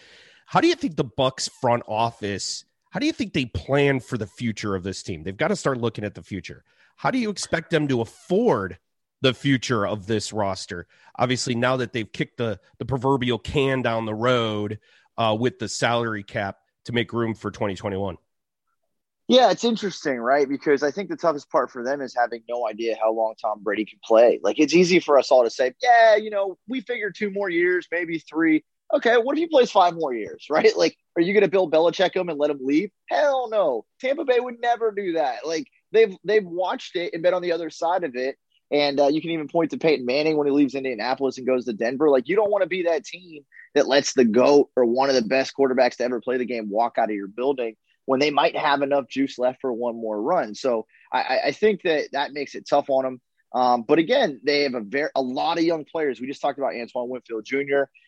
[0.45, 2.63] how do you think the Bucs front office?
[2.91, 5.23] How do you think they plan for the future of this team?
[5.23, 6.63] They've got to start looking at the future.
[6.95, 8.77] How do you expect them to afford
[9.19, 10.88] the future of this roster?
[11.19, 14.79] Obviously, now that they've kicked the the proverbial can down the road
[15.17, 18.17] uh, with the salary cap to make room for 2021.
[19.30, 20.47] Yeah, it's interesting, right?
[20.47, 23.62] Because I think the toughest part for them is having no idea how long Tom
[23.62, 24.39] Brady can play.
[24.41, 27.50] Like it's easy for us all to say, yeah, you know, we figure two more
[27.50, 28.63] years, maybe three.
[28.93, 30.76] Okay, what if he plays five more years, right?
[30.78, 32.89] Like, are you going to Bill Belichick him and let him leave?
[33.10, 33.86] Hell no.
[34.00, 35.45] Tampa Bay would never do that.
[35.45, 38.38] Like they've they've watched it and been on the other side of it.
[38.71, 41.65] And uh, you can even point to Peyton Manning when he leaves Indianapolis and goes
[41.65, 42.10] to Denver.
[42.10, 45.15] Like you don't want to be that team that lets the goat or one of
[45.15, 47.75] the best quarterbacks to ever play the game walk out of your building
[48.06, 50.56] when they might have enough juice left for one more run.
[50.56, 53.21] So I, I think that that makes it tough on them.
[53.53, 56.19] Um, but again, they have a very a lot of young players.
[56.19, 57.57] We just talked about Antoine Winfield Jr.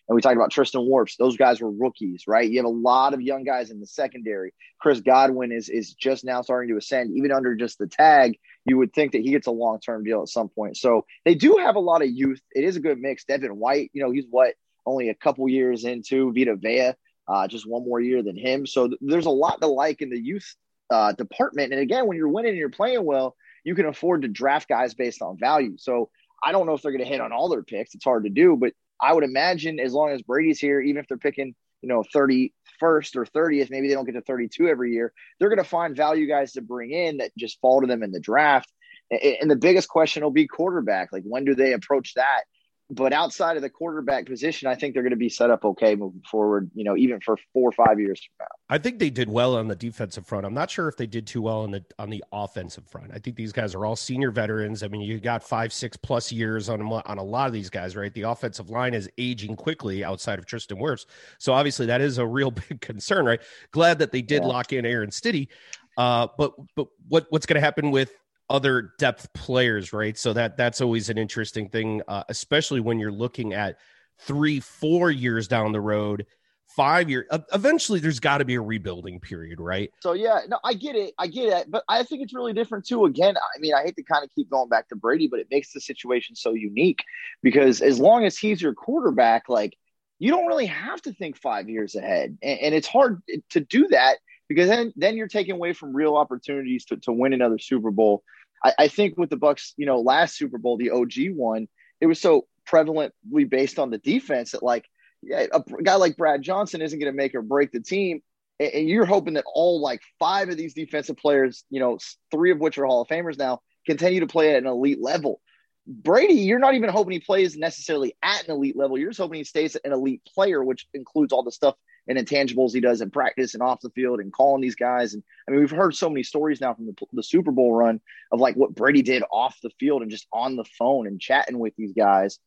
[0.08, 1.16] and we talked about Tristan Wirfs.
[1.18, 2.50] Those guys were rookies, right?
[2.50, 4.54] You have a lot of young guys in the secondary.
[4.80, 8.38] Chris Godwin is is just now starting to ascend, even under just the tag.
[8.66, 10.78] You would think that he gets a long term deal at some point.
[10.78, 12.42] So they do have a lot of youth.
[12.52, 13.24] It is a good mix.
[13.24, 16.94] Devin White, you know, he's what only a couple years into Vita Vea
[17.30, 18.66] uh, just one more year than him.
[18.66, 20.56] So th- there's a lot to like in the youth
[20.90, 21.72] uh, department.
[21.72, 24.94] And again, when you're winning and you're playing well, you can afford to draft guys
[24.94, 25.76] based on value.
[25.78, 26.10] So
[26.44, 27.96] I don't know if they're going to hit on all their picks.
[27.96, 31.08] It's hard to do, but I would imagine as long as Brady's here, even if
[31.08, 35.14] they're picking, you know, 31st or 30th, maybe they don't get to 32 every year,
[35.40, 38.12] they're going to find value guys to bring in that just fall to them in
[38.12, 38.72] the draft.
[39.12, 41.12] And the biggest question will be quarterback.
[41.12, 42.44] Like, when do they approach that?
[42.92, 45.96] But outside of the quarterback position, I think they're going to be set up okay
[45.96, 48.76] moving forward, you know, even for four or five years from now.
[48.76, 50.46] I think they did well on the defensive front.
[50.46, 53.12] I'm not sure if they did too well on the on the offensive front.
[53.14, 54.82] I think these guys are all senior veterans.
[54.82, 57.96] I mean, you got five, six plus years on on a lot of these guys,
[57.96, 58.14] right?
[58.14, 61.06] The offensive line is aging quickly outside of Tristan Wirfs.
[61.38, 63.42] So obviously that is a real big concern, right?
[63.72, 64.48] Glad that they did yeah.
[64.48, 65.50] lock in Aaron Stinnie.
[65.96, 68.12] Uh, but but what what's going to happen with
[68.50, 70.18] other depth players, right?
[70.18, 73.78] So that that's always an interesting thing, uh, especially when you're looking at
[74.20, 76.26] three, four years down the road,
[76.68, 77.26] five years.
[77.30, 79.92] Uh, eventually, there's got to be a rebuilding period, right?
[80.02, 82.86] So yeah, no, I get it, I get it, but I think it's really different
[82.86, 83.06] too.
[83.06, 85.48] Again, I mean, I hate to kind of keep going back to Brady, but it
[85.52, 87.04] makes the situation so unique
[87.44, 89.78] because as long as he's your quarterback, like
[90.20, 93.88] you don't really have to think five years ahead, and, and it's hard to do
[93.90, 97.92] that because then then you're taking away from real opportunities to, to win another Super
[97.92, 98.24] Bowl
[98.64, 101.68] I, I think with the Bucs, you know, last Super Bowl, the OG one,
[102.02, 104.86] it was so prevalently based on the defense that like
[105.22, 108.22] yeah, a guy like Brad Johnson isn't going to make or break the team.
[108.60, 111.98] And you're hoping that all like five of these defensive players, you know,
[112.32, 115.42] three of which are Hall of Famers now, continue to play at an elite level.
[115.88, 118.98] Brady, you're not even hoping he plays necessarily at an elite level.
[118.98, 121.76] You're just hoping he stays an elite player, which includes all the stuff
[122.10, 125.14] and intangibles he does in practice and off the field and calling these guys.
[125.14, 128.02] And I mean, we've heard so many stories now from the, the Super Bowl run
[128.32, 131.60] of like what Brady did off the field and just on the phone and chatting
[131.60, 132.40] with these guys.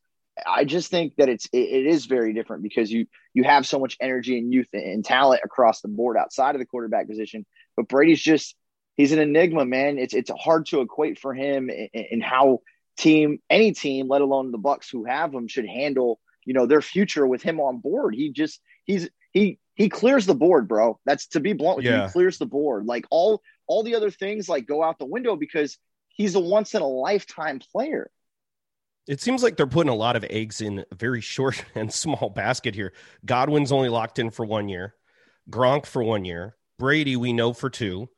[0.45, 3.79] I just think that it's it, it is very different because you you have so
[3.79, 7.45] much energy and youth and talent across the board outside of the quarterback position.
[7.77, 8.55] But Brady's just
[8.95, 9.97] he's an enigma, man.
[9.97, 12.61] It's it's hard to equate for him and how
[12.97, 16.81] team any team, let alone the Bucs who have him, should handle you know their
[16.81, 18.15] future with him on board.
[18.15, 20.99] He just he's he he clears the board, bro.
[21.05, 22.01] That's to be blunt with yeah.
[22.01, 22.85] you, he clears the board.
[22.85, 25.77] Like all all the other things like go out the window because
[26.09, 28.09] he's a once in a lifetime player.
[29.07, 32.29] It seems like they're putting a lot of eggs in a very short and small
[32.29, 32.93] basket here.
[33.25, 34.95] Godwin's only locked in for one year,
[35.49, 38.09] Gronk for one year, Brady we know for two,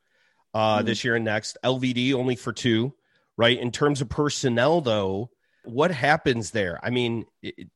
[0.54, 0.86] uh, mm-hmm.
[0.86, 1.58] this year and next.
[1.64, 2.94] LVD only for two,
[3.36, 3.58] right?
[3.58, 5.30] In terms of personnel, though,
[5.64, 6.78] what happens there?
[6.82, 7.26] I mean,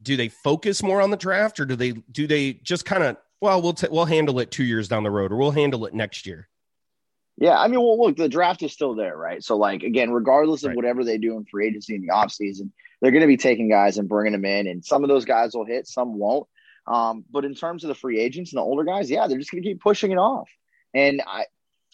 [0.02, 3.16] do they focus more on the draft, or do they do they just kind of
[3.40, 5.94] well, we'll t- we'll handle it two years down the road, or we'll handle it
[5.94, 6.48] next year.
[7.36, 9.42] Yeah, I mean, well, look, the draft is still there, right?
[9.42, 10.76] So, like, again, regardless of right.
[10.76, 13.96] whatever they do in free agency in the offseason, they're going to be taking guys
[13.96, 16.46] and bringing them in, and some of those guys will hit, some won't.
[16.86, 19.50] Um, but in terms of the free agents and the older guys, yeah, they're just
[19.50, 20.50] going to keep pushing it off.
[20.92, 21.46] And I,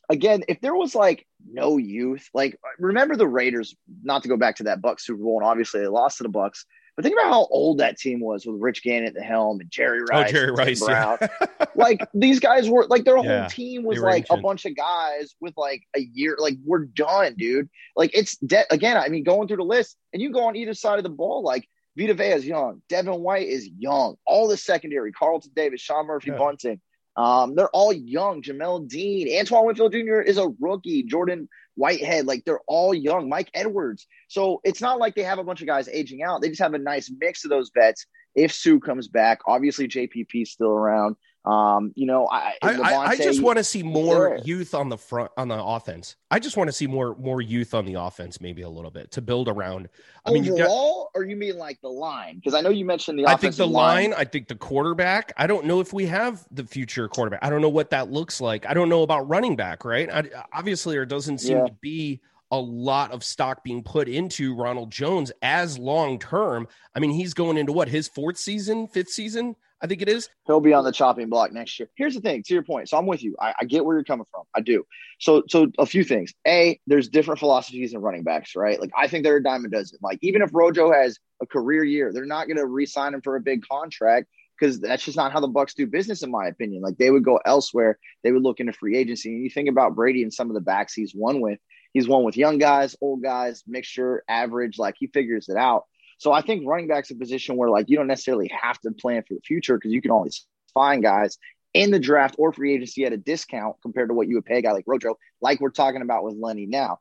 [0.08, 4.56] again, if there was like no youth, like remember the Raiders, not to go back
[4.56, 6.64] to that Bucs Super Bowl, and obviously they lost to the Bucs,
[6.96, 9.70] but think about how old that team was with Rich Gannon at the helm and
[9.70, 10.30] Jerry oh, Rice.
[10.30, 10.82] Oh, Jerry Rice.
[10.82, 11.18] Brown.
[11.20, 11.66] Yeah.
[11.74, 14.38] like these guys were like their yeah, whole team was like ancient.
[14.38, 16.36] a bunch of guys with like a year.
[16.38, 17.68] Like we're done, dude.
[17.96, 18.96] Like it's de- again.
[18.96, 21.42] I mean, going through the list, and you go on either side of the ball.
[21.42, 22.80] Like Vita Vea is young.
[22.88, 24.16] Devin White is young.
[24.26, 26.38] All the secondary, Carlton Davis, Sean Murphy yeah.
[26.38, 26.80] Bunting.
[27.16, 28.42] Um, they're all young.
[28.42, 30.20] Jamel Dean, Antoine Winfield Jr.
[30.20, 31.02] is a rookie.
[31.02, 33.28] Jordan Whitehead, like they're all young.
[33.28, 34.06] Mike Edwards.
[34.28, 36.42] So it's not like they have a bunch of guys aging out.
[36.42, 38.06] They just have a nice mix of those vets.
[38.34, 41.16] If Suh comes back, obviously JPP is still around.
[41.46, 44.98] Um, you know, I I, I, I just want to see more youth on the
[44.98, 46.16] front on the offense.
[46.28, 49.12] I just want to see more more youth on the offense, maybe a little bit
[49.12, 49.88] to build around.
[50.24, 52.36] I mean, you got, overall, or you mean like the line?
[52.36, 53.26] Because I know you mentioned the.
[53.26, 55.32] I think the offensive line, I think the quarterback.
[55.36, 57.44] I don't know if we have the future quarterback.
[57.44, 58.66] I don't know what that looks like.
[58.66, 59.84] I don't know about running back.
[59.84, 60.10] Right?
[60.12, 61.66] I, obviously, there doesn't seem Yeah.
[61.66, 66.66] to be a lot of stock being put into Ronald Jones as long term.
[66.92, 69.54] I mean, he's going into what his fourth season, fifth season.
[69.82, 70.28] I think it is.
[70.46, 71.88] He'll be on the chopping block next year.
[71.96, 72.88] Here's the thing, to your point.
[72.88, 73.36] So I'm with you.
[73.40, 74.44] I, I get where you're coming from.
[74.54, 74.84] I do.
[75.18, 76.32] So so a few things.
[76.46, 78.80] A, there's different philosophies in running backs, right?
[78.80, 79.98] Like I think they're a a dozen.
[80.02, 83.36] Like even if Rojo has a career year, they're not going to re-sign him for
[83.36, 86.82] a big contract because that's just not how the Bucs do business, in my opinion.
[86.82, 87.98] Like they would go elsewhere.
[88.24, 89.34] They would look into free agency.
[89.34, 91.58] And you think about Brady and some of the backs he's won with.
[91.92, 94.78] He's won with young guys, old guys, mixture, average.
[94.78, 95.84] Like he figures it out.
[96.18, 99.22] So I think running back's a position where like you don't necessarily have to plan
[99.26, 101.38] for the future because you can always find guys
[101.74, 104.58] in the draft or free agency at a discount compared to what you would pay
[104.58, 106.98] a guy like Rojo, like we're talking about with Lenny now.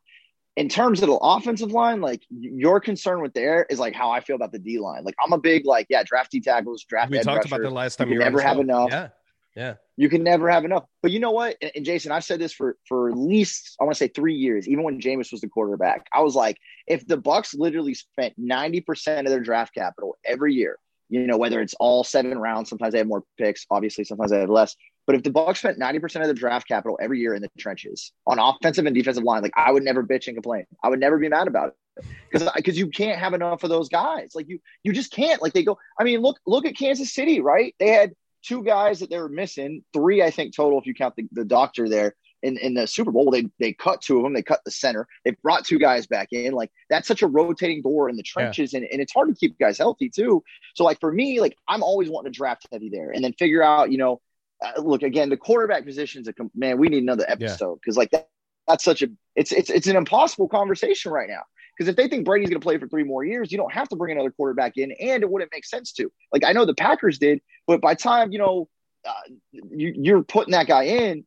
[0.58, 4.21] In terms of the offensive line, like your concern with there is like how I
[4.21, 5.04] feel about the D line.
[5.04, 7.12] Like I'm a big like yeah, draft D tackles, draft.
[7.12, 8.08] We talked about the last time.
[8.08, 8.89] can you never have enough.
[8.89, 9.10] Yeah,
[9.56, 9.76] yeah.
[9.96, 10.84] You can never have enough.
[11.02, 11.56] But you know what?
[11.62, 14.68] And, Jason, I've said this for for at least I want to say three years.
[14.68, 18.82] Even when Jameis was the quarterback, I was like, if the Bucs literally spent ninety
[18.82, 20.78] percent of their draft capital every year,
[21.10, 23.65] you know, whether it's all seven rounds, sometimes they have more picks.
[23.72, 24.76] Obviously, sometimes they have less.
[25.08, 27.50] But if the Bucs spent ninety percent of their draft capital every year in the
[27.58, 30.65] trenches on offensive and defensive line, like I would never bitch and complain.
[30.84, 33.88] I would never be mad about it because because you can't have enough of those
[33.88, 34.32] guys.
[34.36, 35.41] Like you you just can't.
[35.41, 35.78] Like they go.
[35.98, 37.74] I mean, look look at Kansas City, right?
[37.80, 38.13] They had
[38.46, 41.46] two guys that they were missing, three I think total if you count the, the
[41.46, 43.32] doctor there in, in the Super Bowl.
[43.32, 44.34] They they cut two of them.
[44.34, 45.08] They cut the center.
[45.24, 46.54] They brought two guys back in.
[46.54, 49.58] Like that's such a rotating door in the trenches, and, and it's hard to keep
[49.58, 50.44] guys healthy too.
[50.76, 53.64] So like for me, like I'm always wanting to draft heavy there, and then figure
[53.64, 54.22] out you know.
[54.64, 56.78] Uh, look again, the quarterback position's a com- man.
[56.78, 58.30] We need another episode because like that,
[58.68, 61.42] that's such a it's it's it's an impossible conversation right now.
[61.76, 63.90] Because if they think Brady's going to play for three more years, you don't have
[63.90, 66.12] to bring another quarterback in, and it wouldn't make sense to.
[66.32, 68.70] Like I know the Packers did, but by time you know
[69.06, 69.14] uh,
[69.52, 71.26] you, you're putting that guy in,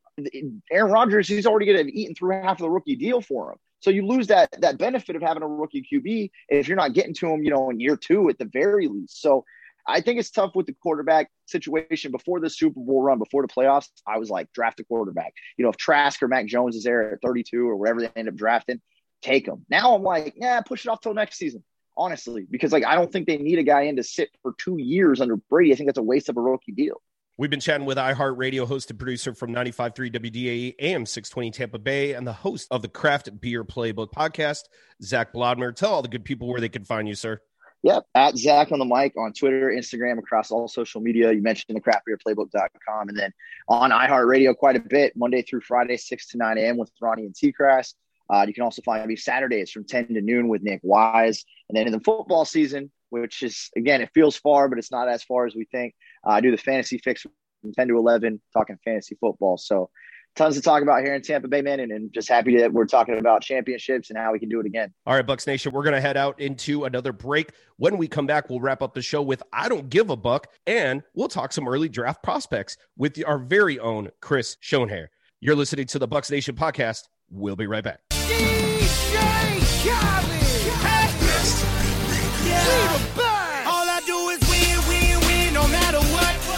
[0.71, 3.53] Aaron Rodgers, he's already going to have eaten through half of the rookie deal for
[3.53, 3.59] him.
[3.81, 7.15] So you lose that that benefit of having a rookie QB if you're not getting
[7.15, 9.23] to him, you know, in year two at the very least.
[9.23, 9.45] So
[9.87, 13.49] I think it's tough with the quarterback situation before the Super Bowl run, before the
[13.49, 13.89] playoffs.
[14.07, 15.33] I was like, draft a quarterback.
[15.57, 18.29] You know, if Trask or Mac Jones is there at 32 or whatever they end
[18.29, 18.81] up drafting,
[19.23, 19.65] take them.
[19.69, 21.63] Now I'm like, yeah, push it off till next season,
[21.97, 24.77] honestly, because like I don't think they need a guy in to sit for two
[24.79, 25.73] years under Brady.
[25.73, 27.01] I think that's a waste of a rookie deal.
[27.37, 32.15] We've been chatting with iHeartRadio host and producer from 95.3 WDAE AM 620 Tampa Bay
[32.15, 34.63] and the host of the Craft Beer Playbook podcast,
[35.05, 35.73] Zach Blobner.
[35.73, 37.41] Tell all the good people where they can find you, sir.
[37.85, 38.07] Yep.
[38.17, 41.31] At Zach on the mic on Twitter, Instagram, across all social media.
[41.33, 43.33] You mentioned the craftbeerplaybook.com and then
[43.69, 46.77] on iHeartRadio quite a bit, Monday through Friday, 6 to 9 a.m.
[46.77, 47.95] with Ronnie and T Crass.
[48.33, 51.45] Uh, you can also find me Saturdays from 10 to noon with Nick Wise.
[51.69, 55.09] And then in the football season, which is, again, it feels far, but it's not
[55.09, 55.95] as far as we think.
[56.27, 59.57] Uh, I do the fantasy fix from 10 to 11, talking fantasy football.
[59.57, 59.91] So
[60.37, 61.81] tons to talk about here in Tampa Bay, man.
[61.81, 64.67] And, and just happy that we're talking about championships and how we can do it
[64.67, 64.93] again.
[65.07, 67.53] All right, Bucs Nation, we're going to head out into another break.
[67.77, 70.49] When we come back, we'll wrap up the show with I Don't Give a Buck,
[70.67, 75.09] and we'll talk some early draft prospects with our very own Chris Schoenhair.
[75.41, 77.05] You're listening to the Bucs Nation podcast.
[77.31, 78.08] We'll be right back.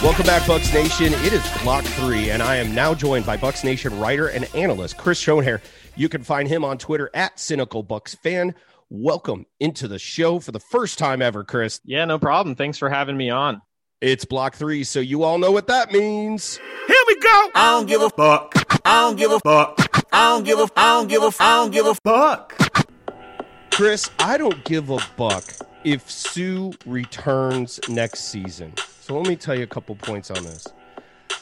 [0.01, 1.13] Welcome back, Bucs Nation.
[1.23, 4.97] It is Block 3, and I am now joined by Bucs Nation writer and analyst
[4.97, 5.61] Chris Schoenhair.
[5.95, 8.55] You can find him on Twitter at Cynical Bucs Fan.
[8.89, 11.79] Welcome into the show for the first time ever, Chris.
[11.85, 12.55] Yeah, no problem.
[12.55, 13.61] Thanks for having me on.
[14.01, 16.57] It's Block 3, so you all know what that means.
[16.87, 17.51] Here we go.
[17.53, 18.81] I don't give a fuck.
[18.83, 20.07] I don't give a fuck.
[20.11, 20.67] I don't give a.
[20.75, 21.31] I don't give a.
[21.39, 22.80] I don't give a fuck.
[23.71, 25.43] Chris, I don't give a buck
[25.83, 28.73] if Suh returns next season.
[28.99, 30.67] So let me tell you a couple points on this.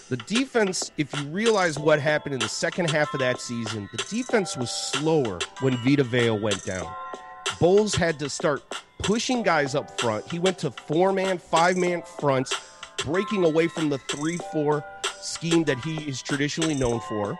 [0.10, 3.98] The defense, if you realize what happened in the second half of that season, the
[4.10, 6.88] defense was slower when Vita Vea went down.
[7.60, 8.64] Bowles had to start
[9.00, 10.32] pushing guys up front.
[10.32, 12.54] He went to four man, five man fronts,
[13.06, 14.84] breaking away from the 3 4
[15.20, 17.38] scheme that he is traditionally known for.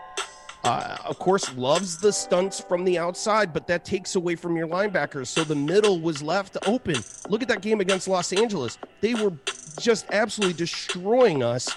[0.62, 4.66] Uh, of course, loves the stunts from the outside, but that takes away from your
[4.66, 5.28] linebackers.
[5.28, 6.96] So the middle was left open.
[7.28, 8.76] Look at that game against Los Angeles.
[9.00, 9.32] They were
[9.80, 11.68] just absolutely destroying us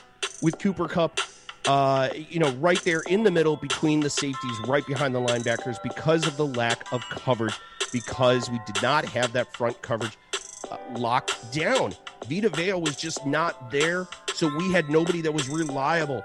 [0.42, 1.22] with Cooper Kupp,
[1.66, 5.82] uh, you know, right there in the middle between the safeties, right behind the linebackers
[5.82, 7.58] because of the lack of coverage,
[7.94, 10.18] because we did not have that front coverage
[10.70, 11.94] uh, locked down.
[12.28, 16.24] Vita Vea was just not there, so we had nobody that was reliable.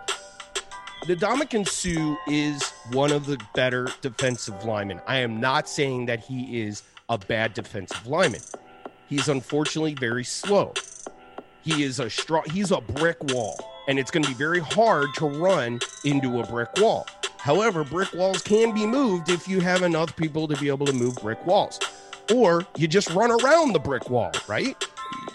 [1.05, 5.01] Ndamukong Suh is one of the better defensive linemen.
[5.07, 8.41] I am not saying that he is a bad defensive lineman.
[9.09, 10.75] He's unfortunately very slow.
[11.63, 15.09] He is a strong he's a brick wall, and it's going to be very hard
[15.15, 17.07] to run into a brick wall.
[17.39, 20.93] However, brick walls can be moved if you have enough people to be able to
[20.93, 21.79] move brick walls.
[22.35, 24.77] Or you just run around the brick wall, right?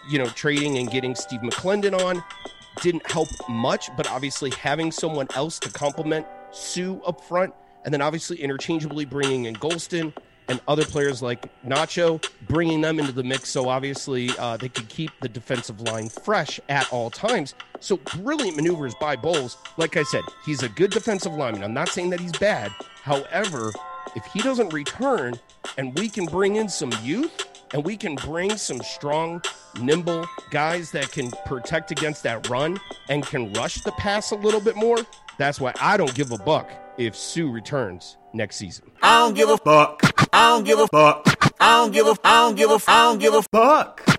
[0.09, 2.23] You know, trading and getting Steve McLendon on
[2.81, 7.53] didn't help much, but obviously having someone else to complement Suh up front,
[7.85, 10.13] and then obviously interchangeably bringing in Golston
[10.47, 14.89] and other players like Nacho, bringing them into the mix so obviously uh, they could
[14.89, 17.55] keep the defensive line fresh at all times.
[17.79, 19.57] So brilliant maneuvers by Bowles.
[19.77, 21.63] Like I said, he's a good defensive lineman.
[21.63, 22.71] I'm not saying that he's bad.
[23.03, 23.71] However,
[24.15, 25.33] if he doesn't return
[25.77, 29.41] and we can bring in some youth and we can bring some strong,
[29.81, 34.61] nimble guys that can protect against that run and can rush the pass a little
[34.61, 34.97] bit more,
[35.37, 38.91] that's why I don't give a buck if Suh returns next season.
[39.01, 40.01] I don't give a fuck.
[40.31, 41.53] I don't give a fuck.
[41.59, 42.15] I don't give a.
[42.23, 42.79] I don't give a.
[42.87, 44.09] I don't give a fuck.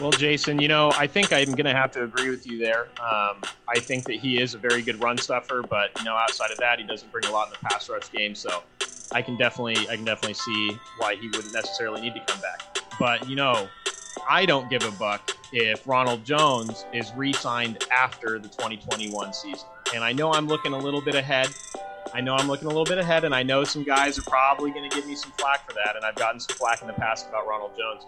[0.00, 2.88] Well, Jason, you know, I think I'm going to have to agree with you there.
[3.00, 6.52] Um, I think that he is a very good run stuffer, but you know, outside
[6.52, 8.36] of that, he doesn't bring a lot in the pass rush game.
[8.36, 8.62] So,
[9.12, 12.78] I can definitely, I can definitely see why he wouldn't necessarily need to come back.
[12.98, 13.68] But you know,
[14.28, 19.66] I don't give a buck if Ronald Jones is re-signed after the 2021 season.
[19.94, 21.48] And I know I'm looking a little bit ahead.
[22.12, 24.70] I know I'm looking a little bit ahead, and I know some guys are probably
[24.70, 25.96] going to give me some flack for that.
[25.96, 28.04] And I've gotten some flack in the past about Ronald Jones.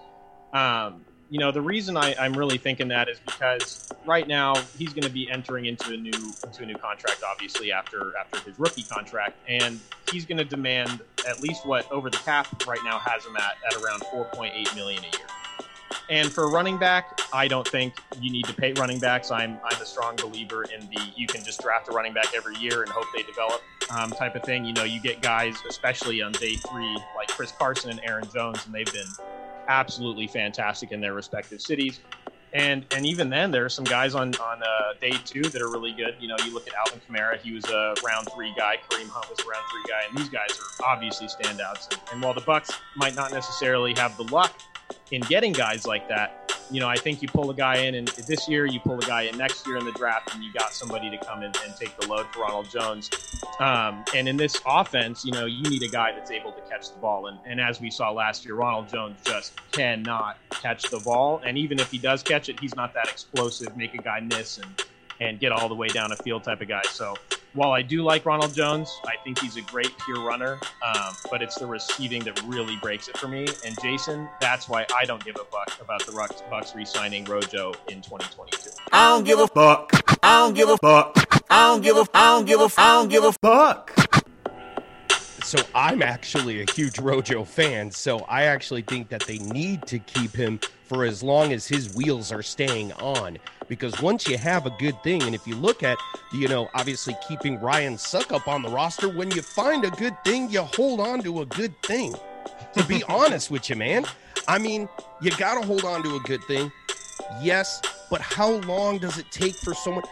[0.53, 4.93] Um, you know, the reason I, I'm really thinking that is because right now he's
[4.93, 8.59] going to be entering into a new into a new contract, obviously after after his
[8.59, 9.79] rookie contract, and
[10.11, 13.57] he's going to demand at least what over the cap right now has him at
[13.67, 15.27] at around 4.8 million a year.
[16.09, 19.31] And for running back, I don't think you need to pay running backs.
[19.31, 22.57] I'm I'm a strong believer in the you can just draft a running back every
[22.57, 23.63] year and hope they develop
[23.97, 24.65] um, type of thing.
[24.65, 28.67] You know, you get guys, especially on day three, like Chris Carson and Aaron Jones,
[28.67, 29.07] and they've been
[29.69, 32.01] absolutely fantastic in their respective cities.
[32.53, 35.71] And and even then, there are some guys on on uh, day two that are
[35.71, 36.17] really good.
[36.19, 38.77] You know, you look at Alvin Kamara; he was a round three guy.
[38.89, 41.93] Kareem Hunt was a round three guy, and these guys are obviously standouts.
[41.93, 44.53] And, and while the Bucs might not necessarily have the luck
[45.13, 46.40] in getting guys like that,
[46.71, 49.07] you know, I think you pull a guy in and this year, you pull a
[49.07, 51.77] guy in next year in the draft, and you got somebody to come in and
[51.79, 53.11] take the load for Ronald Jones.
[53.59, 56.93] Um, and in this offense, you know, you need a guy that's able to catch
[56.93, 57.27] the ball.
[57.27, 61.41] And, and as we saw last year, Ronald Jones just cannot catch the ball.
[61.45, 64.59] And even if he does catch it, he's not that explosive, make a guy miss
[64.59, 64.83] and
[65.21, 66.83] and get all the way down a field type of guy.
[66.91, 67.15] So
[67.53, 71.43] while I do like Ronald Jones, I think he's a great pure runner, um, but
[71.43, 73.47] it's the receiving that really breaks it for me.
[73.67, 77.73] And Jason, that's why I don't give a fuck about the Bucs, Bucs re-signing Rojo
[77.89, 78.71] in 2022.
[78.93, 79.91] I don't give a fuck.
[80.23, 81.45] I don't give a fuck.
[81.51, 82.07] I don't give a.
[82.15, 82.69] I don't give a.
[82.79, 83.97] I don't give a fuck.
[85.43, 87.91] So I'm actually a huge Rojo fan.
[87.91, 91.95] So I actually think that they need to keep him for as long as his
[91.97, 93.39] wheels are staying on.
[93.71, 95.97] Because once you have a good thing, and if you look at,
[96.33, 100.51] you know, obviously keeping Ryan Succop on the roster, when you find a good thing,
[100.51, 102.13] you hold on to a good thing.
[102.73, 104.07] To be honest with you, man.
[104.49, 104.89] I mean,
[105.23, 106.73] you got to hold on to a good thing.
[107.41, 110.03] Yes, but how long does it take for someone?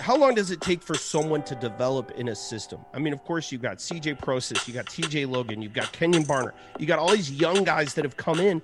[0.00, 2.80] how long does it take for someone to develop in a system?
[2.94, 6.24] I mean, of course, you've got CJ Prosise, you got TJ Logan, you've got Kenjon
[6.26, 8.62] Barner, you got all these young guys that have come in,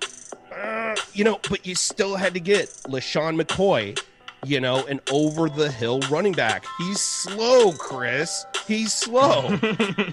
[0.51, 4.01] uh, you know, but you still had to get LeSean McCoy,
[4.44, 6.64] you know, an over the hill running back.
[6.78, 8.44] He's slow, Chris.
[8.66, 9.49] He's slow.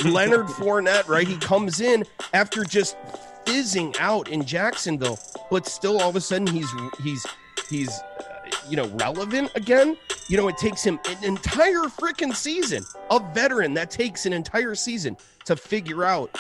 [0.06, 1.28] Leonard Fournette, right?
[1.28, 2.98] He comes in after just
[3.46, 5.20] fizzing out in Jacksonville,
[5.52, 6.70] but still all of a sudden he's
[7.02, 7.26] he's
[7.70, 8.24] he's uh,
[8.70, 9.98] you know relevant again.
[10.30, 12.84] You know, it takes him an entire freaking season.
[13.12, 16.38] A veteran that takes an entire season to figure out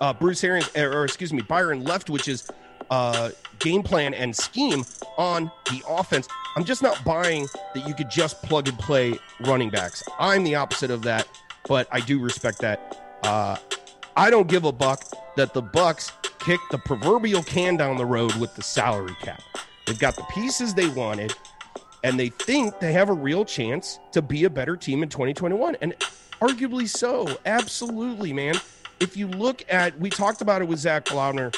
[0.00, 2.50] uh, Bruce Arians, or, or excuse me, Byron Leftwich's
[2.92, 4.84] uh, game plan and scheme
[5.16, 6.28] on the offense.
[6.56, 10.02] I'm just not buying that you could just plug and play running backs.
[10.18, 11.26] I'm the opposite of that,
[11.66, 13.02] but I do respect that.
[13.22, 13.56] Uh,
[14.14, 15.04] I don't give a buck
[15.36, 19.42] that the Bucs kick the proverbial can down the road with the salary cap.
[19.86, 21.32] They've got the pieces they wanted,
[22.04, 25.76] and they think they have a real chance to be a better team in 2021.
[25.80, 25.94] And
[26.42, 27.38] arguably so.
[27.46, 28.56] Absolutely, man.
[29.00, 31.56] If you look at, we talked about it with Zach Blobner.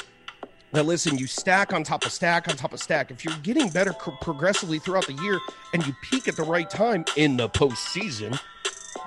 [0.75, 3.09] That listen, you stack on top of stack on top of stack.
[3.09, 5.39] If you're getting better progressively throughout the year
[5.71, 8.37] and you peak at the right time in the postseason,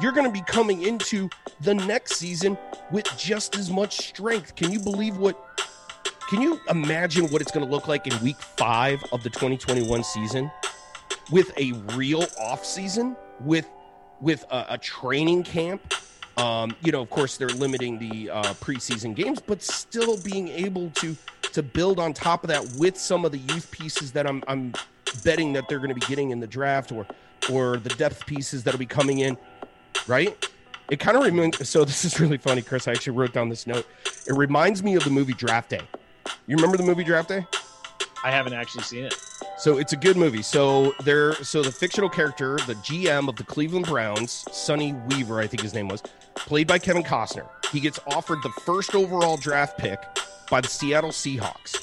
[0.00, 1.28] you're going to be coming into
[1.60, 2.56] the next season
[2.90, 4.56] with just as much strength.
[4.56, 5.38] Can you believe what
[6.30, 10.02] Can you imagine what it's going to look like in week five of the 2021
[10.04, 10.50] season
[11.30, 13.68] with a real off season with
[14.22, 15.92] with a, a training camp?
[16.38, 20.88] Um, you know, of course, they're limiting the uh, preseason games, but still being able
[20.90, 21.16] to
[21.52, 24.72] to build on top of that with some of the youth pieces that I'm I'm
[25.24, 27.06] betting that they're going to be getting in the draft or
[27.50, 29.36] or the depth pieces that'll be coming in,
[30.06, 30.48] right?
[30.90, 31.68] It kind of reminds.
[31.68, 32.88] So this is really funny, Chris.
[32.88, 33.86] I actually wrote down this note.
[34.26, 35.82] It reminds me of the movie Draft Day.
[36.46, 37.46] You remember the movie Draft Day?
[38.24, 39.14] I haven't actually seen it.
[39.58, 40.42] So it's a good movie.
[40.42, 45.46] So there, so the fictional character, the GM of the Cleveland Browns, Sonny Weaver, I
[45.46, 46.02] think his name was,
[46.34, 47.48] played by Kevin Costner.
[47.72, 50.00] He gets offered the first overall draft pick
[50.50, 51.76] by the Seattle Seahawks,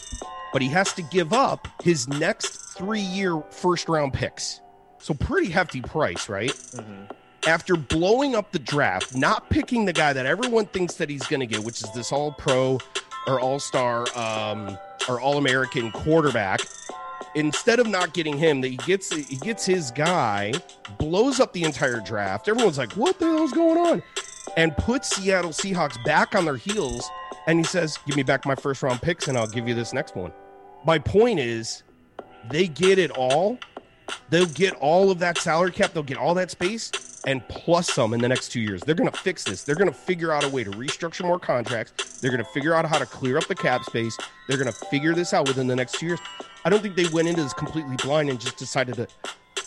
[0.53, 4.61] but he has to give up his next three-year first-round picks.
[4.99, 6.53] So pretty hefty price, right?
[7.47, 11.41] After blowing up the draft, not picking the guy that everyone thinks that he's going
[11.41, 12.79] to get, which is this All-Pro
[13.27, 16.61] or All-Star um, or All-American quarterback,
[17.35, 20.53] instead of not getting him, that he gets he gets his guy,
[20.97, 22.47] blows up the entire draft.
[22.47, 24.03] Everyone's like, "What the hell's going on?"
[24.57, 27.09] And puts Seattle Seahawks back on their heels.
[27.47, 29.93] And he says, "Give me back my first round picks, and I'll give you this
[29.93, 30.31] next one."
[30.85, 31.83] My point is,
[32.49, 33.59] they get it all.
[34.29, 35.93] They'll get all of that salary cap.
[35.93, 36.91] They'll get all that space
[37.25, 38.81] and plus some in the next two years.
[38.81, 39.63] They're going to fix this.
[39.63, 42.19] They're going to figure out a way to restructure more contracts.
[42.19, 44.17] They're going to figure out how to clear up the cap space.
[44.47, 46.19] They're going to figure this out within the next two years.
[46.63, 49.07] I don't think they went into this completely blind and just decided to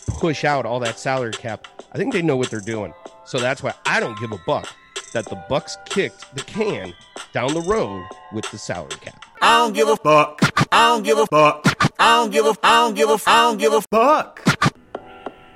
[0.07, 1.67] push out all that salary cap.
[1.91, 2.93] I think they know what they're doing.
[3.29, 4.67] So that's why I don't give a buck
[5.13, 6.95] that the Bucs kicked the can
[7.31, 8.03] down the road
[8.33, 9.23] with the salary cap.
[9.39, 10.41] I don't give a fuck.
[10.71, 11.63] I don't give a fuck.
[11.99, 12.55] I don't give a.
[12.63, 13.19] I don't give a.
[13.27, 14.43] I don't give a fuck.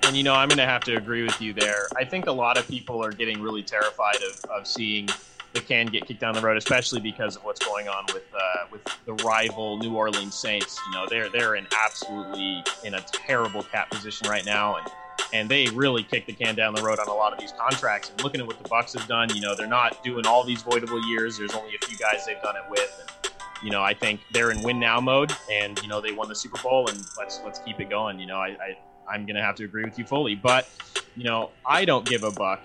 [0.03, 1.87] And you know, I'm going to have to agree with you there.
[1.97, 5.09] I think a lot of people are getting really terrified of, of seeing
[5.53, 8.67] the can get kicked down the road, especially because of what's going on with uh,
[8.71, 10.79] with the rival New Orleans Saints.
[10.85, 14.87] You know, they're they're in absolutely in a terrible cap position right now, and
[15.33, 18.09] and they really kicked the can down the road on a lot of these contracts.
[18.09, 20.61] And looking at what the Bucs have done, you know, they're not doing all these
[20.61, 21.37] voidable years.
[21.37, 23.01] There's only a few guys they've done it with.
[23.01, 23.33] And,
[23.63, 26.35] you know, I think they're in win now mode, and you know they won the
[26.35, 28.19] Super Bowl, and let's let's keep it going.
[28.19, 28.77] You know, I, I
[29.09, 30.67] I'm gonna have to agree with you fully, but
[31.15, 32.61] you know, I don't give a buck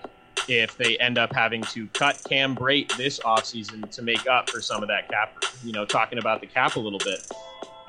[0.49, 4.61] if they end up having to cut Cam Brate this offseason to make up for
[4.61, 5.43] some of that cap.
[5.63, 7.25] You know, talking about the cap a little bit.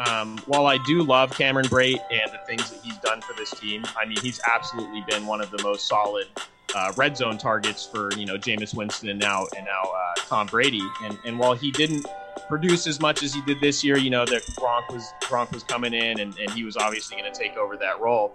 [0.07, 3.51] Um, while I do love Cameron Brate and the things that he's done for this
[3.51, 6.27] team, I mean, he's absolutely been one of the most solid
[6.75, 10.47] uh, red zone targets for you know Jameis Winston and now and now uh, Tom
[10.47, 10.83] Brady.
[11.03, 12.07] And and while he didn't
[12.49, 15.63] produce as much as he did this year, you know that Gronk was Gronk was
[15.65, 18.33] coming in and, and he was obviously going to take over that role.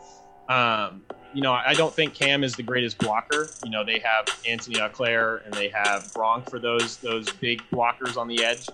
[0.47, 1.03] Um,
[1.33, 3.49] you know, I don't think Cam is the greatest blocker.
[3.63, 8.17] You know, they have Anthony Auclair and they have Gronk for those those big blockers
[8.17, 8.67] on the edge.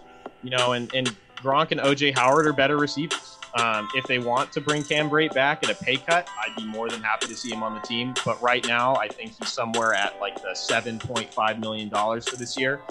[0.44, 3.38] You know, and and Gronk and OJ Howard are better receivers.
[3.56, 6.66] Um, if they want to bring Cam Brate back at a pay cut, I'd be
[6.66, 8.14] more than happy to see him on the team.
[8.24, 12.82] But right now, I think he's somewhere at like the $7.5 million for this year.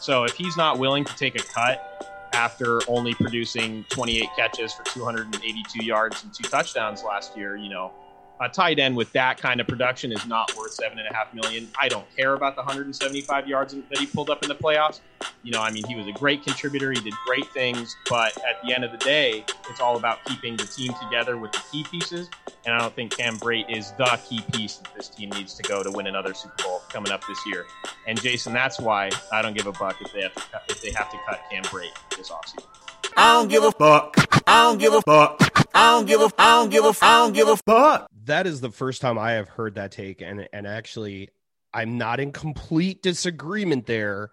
[0.00, 4.82] So if he's not willing to take a cut after only producing 28 catches for
[4.84, 7.92] 282 yards and two touchdowns last year, you know,
[8.40, 11.32] a tight end with that kind of production is not worth seven and a half
[11.34, 11.68] million.
[11.78, 15.00] I don't care about the 175 yards that he pulled up in the playoffs.
[15.42, 16.90] You know, I mean, he was a great contributor.
[16.90, 20.56] He did great things, but at the end of the day, it's all about keeping
[20.56, 22.30] the team together with the key pieces.
[22.64, 25.62] And I don't think Cam Brate is the key piece that this team needs to
[25.62, 27.66] go to win another Super Bowl coming up this year.
[28.06, 30.80] And Jason, that's why I don't give a buck if they have to cut, if
[30.80, 32.64] they have to cut Cam Brate this offseason.
[33.16, 34.14] I don't give a fuck.
[34.46, 35.66] I don't give a fuck.
[35.74, 36.30] I don't give a.
[36.38, 36.94] I don't give a.
[37.02, 38.10] I don't give a fuck.
[38.30, 41.30] That is the first time I have heard that take, and and actually,
[41.74, 44.30] I'm not in complete disagreement there.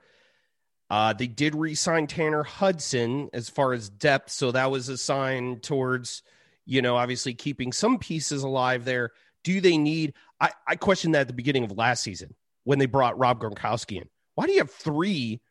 [0.88, 5.62] Uh, they did re-sign Tanner Hudson as far as depth, so that was a sign
[5.62, 6.22] towards,
[6.66, 9.14] you know, obviously keeping some pieces alive there.
[9.44, 10.14] Do they need?
[10.40, 12.36] I, I questioned that at the beginning of last season
[12.66, 14.08] when they brought Rob Gronkowski in.
[14.36, 15.42] Why do you have three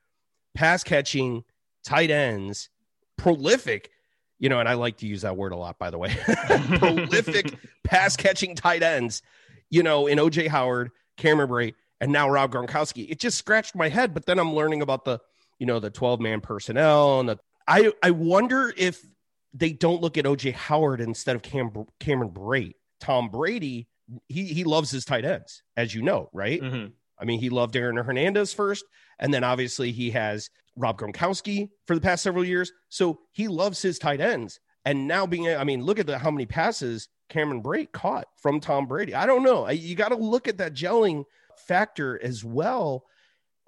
[0.54, 1.42] pass catching
[1.84, 2.70] tight ends,
[3.18, 3.90] prolific?
[4.38, 6.14] You know, and I like to use that word a lot, by the way.
[6.78, 9.22] prolific pass catching tight ends,
[9.70, 13.10] you know, in OJ Howard, Cameron Brate, and now Rob Gronkowski.
[13.10, 15.20] It just scratched my head, but then I'm learning about the,
[15.58, 19.04] you know, the 12 man personnel and the I I wonder if
[19.52, 22.74] they don't look at OJ Howard instead of Cam, Cameron Brate.
[23.00, 23.88] Tom Brady,
[24.28, 26.60] he he loves his tight ends, as you know, right?
[26.60, 26.86] Mm-hmm.
[27.18, 28.84] I mean, he loved Aaron Hernandez first,
[29.18, 32.72] and then obviously he has Rob Gronkowski for the past several years.
[32.88, 34.60] So he loves his tight ends.
[34.84, 38.60] And now being, I mean, look at the, how many passes Cameron Brate caught from
[38.60, 39.14] Tom Brady.
[39.14, 39.68] I don't know.
[39.68, 41.24] You got to look at that gelling
[41.66, 43.04] factor as well.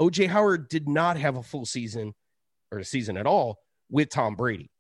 [0.01, 2.15] OJ Howard did not have a full season
[2.71, 3.59] or a season at all
[3.91, 4.71] with Tom Brady.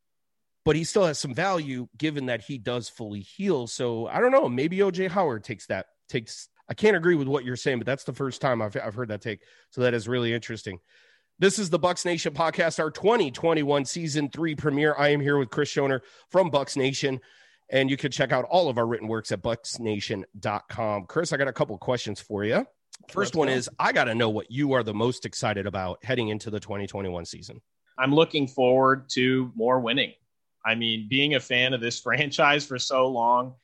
[0.64, 3.66] But he still has some value given that he does fully heal.
[3.66, 4.48] So I don't know.
[4.48, 8.04] Maybe OJ Howard takes that, takes, I can't agree with what you're saying, but that's
[8.04, 9.40] the first time I've, I've heard that take.
[9.70, 10.80] So that is really interesting.
[11.38, 14.94] This is the Bucs Nation podcast, our 2021 season three premiere.
[14.98, 16.00] I am here with Chris Schoner
[16.30, 17.20] from Bucs Nation,
[17.70, 21.06] and you can check out all of our written works at bucsnation.com.
[21.06, 22.66] Chris, I got a couple questions for you.
[23.08, 26.28] First one is I got to know what you are the most excited about heading
[26.28, 27.62] into the 2021 season.
[27.96, 30.12] I'm looking forward to more winning.
[30.64, 33.54] I mean, being a fan of this franchise for so long,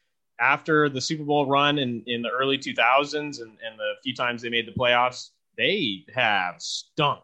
[0.41, 4.43] after the Super Bowl run in, in the early 2000s and, and the few times
[4.43, 7.21] they made the playoffs, they have stunk.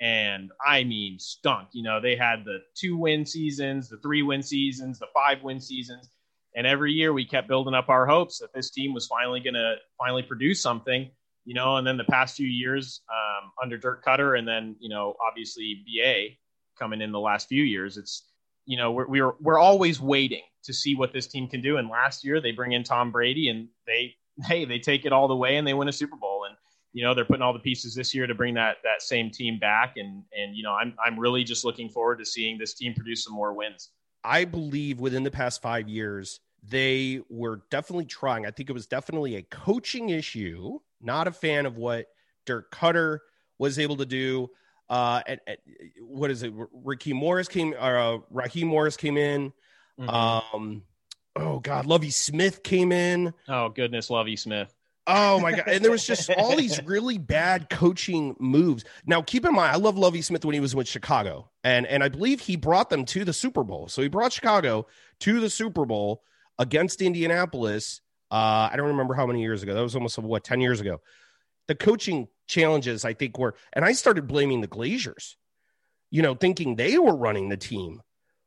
[0.00, 1.68] And I mean, stunk.
[1.72, 5.60] You know, they had the two win seasons, the three win seasons, the five win
[5.60, 6.08] seasons.
[6.56, 9.54] And every year we kept building up our hopes that this team was finally going
[9.54, 11.10] to finally produce something
[11.44, 14.88] you know, and then the past few years um, under Dirk Koetter and then you
[14.88, 16.36] know, obviously BA
[16.78, 18.24] coming in the last few years, it's
[18.66, 21.76] you know we're we're we're always waiting to see what this team can do.
[21.76, 25.28] And last year they bring in Tom Brady, and they hey they take it all
[25.28, 26.56] the way and they win a Super Bowl, and
[26.92, 29.58] you know they're putting all the pieces this year to bring that that same team
[29.58, 32.94] back, and and you know I'm I'm really just looking forward to seeing this team
[32.94, 33.90] produce some more wins.
[34.22, 38.46] I believe within the past five years they were definitely trying.
[38.46, 42.06] I think it was definitely a coaching issue not a fan of what
[42.46, 43.18] Dirk Koetter
[43.58, 44.48] was able to do.
[44.88, 45.58] Uh, at, at,
[46.00, 46.52] what is it?
[46.72, 49.52] Raheem Morris came, or uh, Raheem Morris came in.
[49.98, 50.08] Mm-hmm.
[50.08, 50.82] Um,
[51.36, 53.32] oh God, Lovie Smith came in.
[53.48, 54.74] Oh goodness, Lovie Smith.
[55.06, 55.64] Oh my god!
[55.66, 58.84] And there was just all these really bad coaching moves.
[59.06, 62.02] Now, keep in mind, I love Lovie Smith when he was with Chicago, and and
[62.02, 63.88] I believe he brought them to the Super Bowl.
[63.88, 64.86] So he brought Chicago
[65.20, 66.22] to the Super Bowl
[66.58, 68.00] against Indianapolis
[68.34, 69.74] uh, I don't remember how many years ago.
[69.74, 71.00] That was almost what ten years ago.
[71.68, 75.34] The coaching challenges, I think, were, and I started blaming the Glazers.
[76.10, 78.00] You know, thinking they were running the team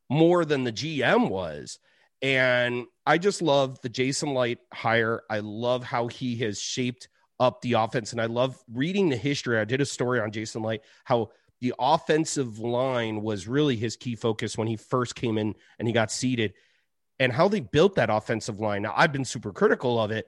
[0.09, 1.79] more than the GM was.
[2.21, 5.23] And I just love the Jason Licht hire.
[5.29, 8.11] I love how he has shaped up the offense.
[8.11, 9.59] And I love reading the history.
[9.59, 11.29] I did a story on Jason Licht, how
[11.59, 15.93] the offensive line was really his key focus when he first came in and he
[15.93, 16.53] got seated
[17.19, 18.83] and how they built that offensive line.
[18.83, 20.27] Now, I've been super critical of it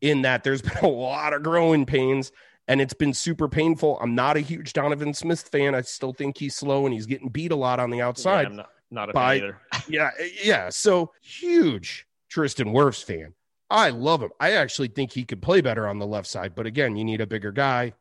[0.00, 2.32] in that there's been a lot of growing pains
[2.70, 3.98] and it's been super painful.
[4.00, 5.74] I'm not a huge Donovan Smith fan.
[5.74, 8.42] I still think he's slow and he's getting beat a lot on the outside.
[8.42, 9.60] Yeah, I'm not, not a by, fan either.
[9.88, 10.10] yeah,
[10.44, 10.68] yeah.
[10.68, 13.34] So huge Tristan Wirfs fan.
[13.70, 14.30] I love him.
[14.38, 17.20] I actually think he could play better on the left side, but again, you need
[17.20, 17.92] a bigger guy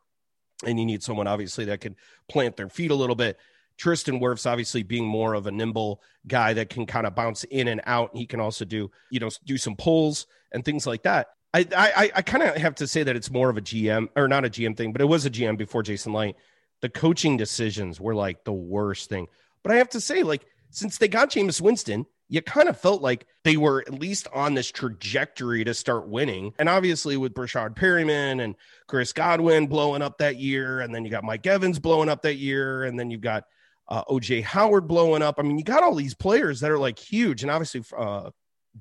[0.64, 1.96] and you need someone obviously that can
[2.28, 3.40] plant their feet a little bit.
[3.76, 7.70] Tristan Wirfs obviously being more of a nimble guy that can kind of bounce in
[7.70, 8.12] and out.
[8.14, 11.30] He can also do, you know, do some pulls and things like that.
[11.54, 14.28] I I, I kind of have to say that it's more of a GM or
[14.28, 16.40] not a GM thing, but it was a GM before Jason Licht.
[16.82, 19.28] The coaching decisions were like the worst thing.
[19.64, 23.02] But I have to say, like, since they got Jameis Winston, you kind of felt
[23.02, 26.54] like they were at least on this trajectory to start winning.
[26.60, 28.56] And obviously, with Breshad Perriman and
[28.88, 32.38] Chris Godwin blowing up that year, and then you got Mike Evans blowing up that
[32.38, 33.46] year, and then you've got
[33.90, 35.36] uh, OJ Howard blowing up.
[35.40, 37.42] I mean, you got all these players that are like huge.
[37.42, 38.30] And obviously, uh,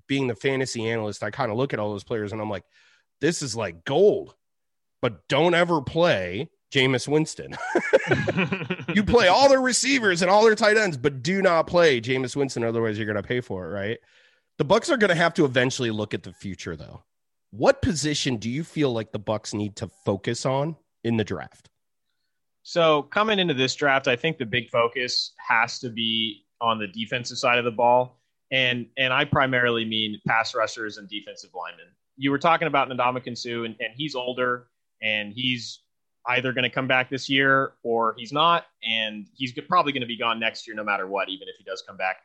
[0.06, 2.64] being the fantasy analyst, I kind of look at all those players and I'm like,
[3.20, 4.34] this is like gold.
[5.00, 7.56] But don't ever play Jameis Winston.
[8.94, 12.36] you play all their receivers and all their tight ends, but do not play Jameis
[12.36, 12.64] Winston.
[12.64, 13.98] Otherwise, you're going to pay for it, right?
[14.58, 17.04] The Bucs are going to have to eventually look at the future, though.
[17.50, 21.70] What position do you feel like the Bucs need to focus on in the draft?
[22.62, 26.88] So coming into this draft, I think the big focus has to be on the
[26.88, 28.17] defensive side of the ball.
[28.50, 31.86] And and I primarily mean pass rushers and defensive linemen.
[32.16, 34.68] You were talking about Ndamukong Suh, and, and he's older
[35.00, 35.80] and he's
[36.26, 40.06] either going to come back this year or he's not, and he's probably going to
[40.06, 42.18] be gone next year no matter what, even if he does come back.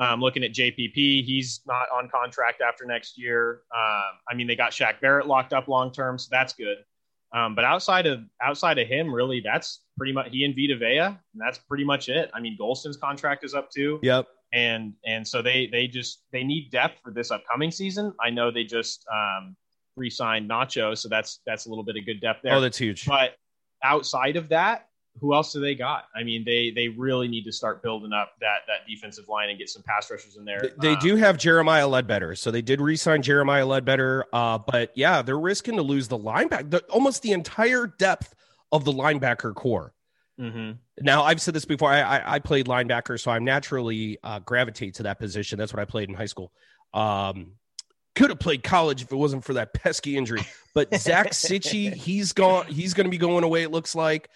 [0.00, 3.62] Um, looking at JPP, he's not on contract after next year.
[3.74, 6.78] Um, I mean, they got Shaq Barrett locked up long term, so that's good.
[7.32, 10.98] Um, but outside of outside of him, really, that's pretty much he and Vita Vea,
[10.98, 12.30] and that's pretty much it.
[12.34, 14.00] I mean, Golston's contract is up too.
[14.02, 14.26] Yep.
[14.54, 18.14] And and so they they just they need depth for this upcoming season.
[18.20, 19.56] I know they just um,
[19.96, 22.54] re-signed Nacho, so that's that's a little bit of good depth there.
[22.54, 23.04] Oh, that's huge.
[23.04, 23.34] But
[23.82, 24.88] outside of that,
[25.20, 26.04] who else do they got?
[26.14, 29.58] I mean, they they really need to start building up that that defensive line and
[29.58, 30.60] get some pass rushers in there.
[30.60, 34.24] They, they um, do have Jeremiah Ledbetter, so they did re-sign Jeremiah Ledbetter.
[34.32, 38.34] Uh, but yeah, they're risking to lose the linebacker, the, almost the entire depth
[38.72, 39.94] of the linebacker core.
[40.40, 40.72] Mm-hmm.
[41.00, 41.90] Now, I've said this before.
[41.90, 45.58] I, I, I played linebacker, so I naturally uh, gravitate to that position.
[45.58, 46.52] That's what I played in high school.
[46.92, 47.52] Um,
[48.14, 50.40] could have played college if it wasn't for that pesky injury.
[50.74, 52.66] But Zach Cichy, he's gone.
[52.66, 53.62] He's going to be going away.
[53.62, 54.28] It looks like.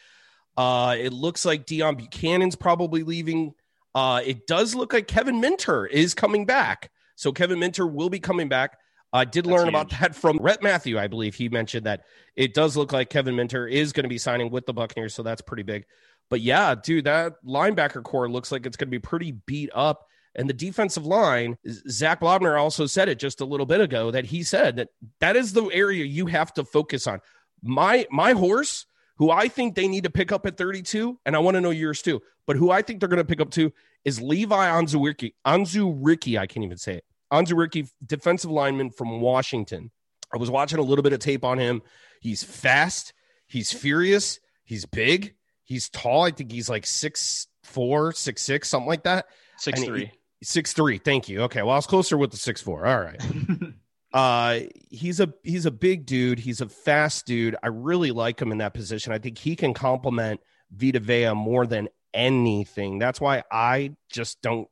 [0.57, 3.55] Uh, it looks like Deone Bucannon's probably leaving
[3.95, 6.91] Uh, it does look like Kevin Minter is coming back.
[7.17, 8.79] So Kevin Minter will be coming back.
[9.13, 11.35] I did That's learn about that from Rhett Matthew, I believe.
[11.35, 12.05] He mentioned that
[12.37, 15.23] it does look like Kevin Minter is going to be signing with the Buccaneers, so
[15.23, 15.87] that's pretty big.
[16.31, 20.07] But yeah, dude, that linebacker core looks like it's going to be pretty beat up.
[20.35, 21.57] And the defensive line,
[21.89, 24.91] Zach Blobner also said it just a little bit ago that he said that
[25.21, 27.21] that is the area you have to focus on.
[27.63, 28.87] My my horse,
[29.17, 31.71] who I think they need to pick up at 32, and I want to know
[31.71, 33.73] yours too, but who I think they're going to pick up too
[34.05, 35.33] is Levi Anzuwicki.
[35.47, 37.05] Anzuwicki, I can't even say it.
[37.33, 39.91] Anzuwicki, defensive lineman from Washington.
[40.33, 41.83] I was watching a little bit of tape on him.
[42.21, 43.13] He's fast.
[43.47, 44.41] He's furious.
[44.65, 45.35] He's big.
[45.65, 46.25] He's tall.
[46.25, 49.27] I think he's like six four, six six, something like that.
[49.59, 50.05] Six And three.
[50.07, 50.99] he- Six three.
[50.99, 51.43] Thank you.
[51.43, 51.63] Okay.
[51.63, 52.87] Well, I was closer with the six four.
[52.87, 53.21] All right.
[54.13, 56.39] uh he's a he's a big dude.
[56.39, 57.57] He's a fast dude.
[57.63, 59.13] I really like him in that position.
[59.13, 62.99] I think he can complement Vita Vea more than anything.
[63.01, 64.69] That's why I just don't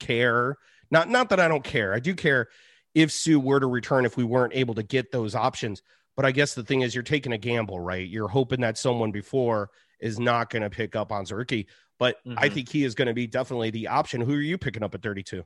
[0.00, 0.56] care.
[0.92, 1.94] Not not that I don't care.
[1.94, 2.48] I do care
[2.94, 5.82] if Suh were to return if we weren't able to get those options.
[6.14, 8.06] But I guess the thing is you're taking a gamble, right?
[8.06, 11.66] You're hoping that someone before is not going to pick up on Zerky.
[11.98, 12.52] But I Mhm.
[12.52, 14.20] think he is going to be definitely the option.
[14.20, 15.44] Who are you picking up at 32?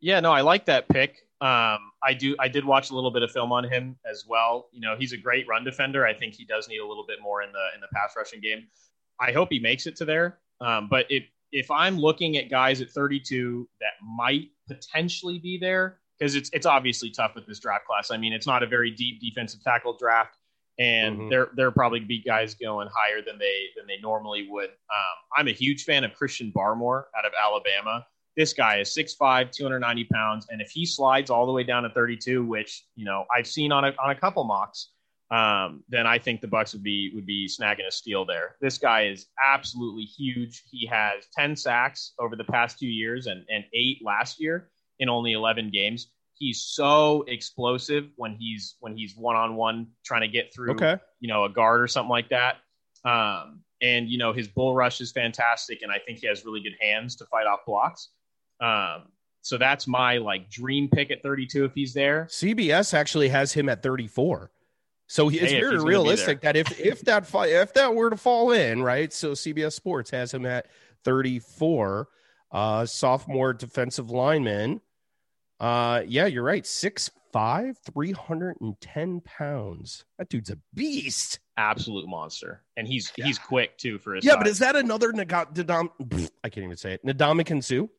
[0.00, 1.26] Yeah, no, I like that pick.
[1.42, 2.34] Um, I do.
[2.38, 4.68] I did watch a little bit of film on him as well.
[4.72, 6.06] You know, he's a great run defender.
[6.06, 8.40] I think he does need a little bit more in the in the pass rushing
[8.40, 8.68] game.
[9.18, 10.38] I hope he makes it to there.
[10.62, 15.98] Um, but if if I'm looking at guys at 32 that might potentially be there,
[16.18, 18.10] because it's it's obviously tough with this draft class.
[18.10, 20.36] I mean, it's not a very deep defensive tackle draft,
[20.78, 21.30] and Mhm.
[21.30, 24.70] there there probably be guys going higher than they than they normally would.
[24.70, 29.50] Um, I'm a huge fan of Christian Barmore out of Alabama this guy is 6'5
[29.50, 33.26] 290 pounds and if he slides all the way down to 32 which you know
[33.36, 34.92] i've seen on a, on a couple mocks
[35.30, 38.78] um, then i think the bucs would be would be snagging a steal there this
[38.78, 43.64] guy is absolutely huge he has 10 sacks over the past two years and, and
[43.72, 49.86] eight last year in only 11 games he's so explosive when he's when he's one-on-one
[50.04, 50.96] trying to get through Okay.
[51.20, 52.56] you know, a guard or something like that.
[53.04, 56.62] Um, and you know, his bull rush is fantastic, and I think he has really
[56.62, 58.08] good hands to fight off blocks.
[58.58, 59.08] Um,
[59.42, 62.26] so that's my like dream pick at 32 if he's there.
[62.30, 64.50] CBS actually has him at 34.
[65.12, 67.74] So he- it's Hey, very he's gonna be realistic that if if that fi- if
[67.74, 69.12] that were to fall in, right?
[69.12, 70.66] So CBS Sports has him at
[71.04, 72.08] 34.
[72.52, 74.80] Uh sophomore defensive lineman.
[75.58, 76.62] Uh yeah, you're right.
[76.64, 80.04] 6'5, 310 pounds.
[80.18, 81.40] That dude's a beast.
[81.56, 83.26] Absolute monster, and he's Yeah.
[83.26, 84.24] he's quick too for his.
[84.24, 84.38] Yeah, size.
[84.38, 85.90] but is that another Naga- Nadam
[86.44, 87.04] I can't even say it.
[87.04, 87.90] Nadamakan Sue?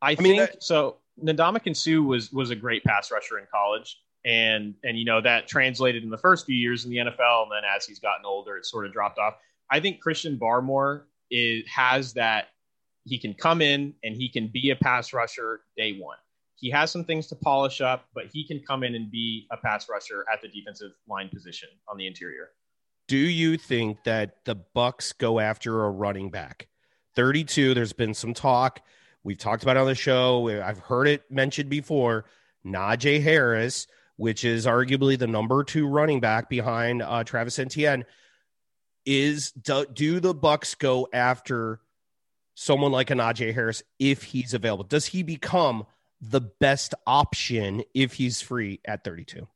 [0.00, 0.98] I, mean, think that- so.
[1.20, 5.48] Ndamukong Suh was was a great pass rusher in college, and and you know that
[5.48, 8.56] translated in the first few years in the NFL, and then as he's gotten older,
[8.56, 9.34] it sort of dropped off.
[9.70, 12.48] I think Christian Barmore is has that
[13.04, 16.18] he can come in and he can be a pass rusher day one.
[16.56, 19.56] He has some things to polish up, but he can come in and be a
[19.56, 22.50] pass rusher at the defensive line position on the interior.
[23.06, 26.68] Do you think that the Bucs go after a running back?
[27.14, 28.80] 32, there's been some talk.
[29.22, 30.48] We've talked about it on the show.
[30.62, 32.26] I've heard it mentioned before.
[32.66, 33.86] Najee Harris,
[34.18, 38.04] which is arguably the number two running back behind uh, Travis Etienne,
[39.06, 41.80] is do, do the Bucs go after
[42.54, 44.84] someone like a Najee Harris if he's available?
[44.84, 45.86] Does he become
[46.20, 49.46] the best option if he's free at 32?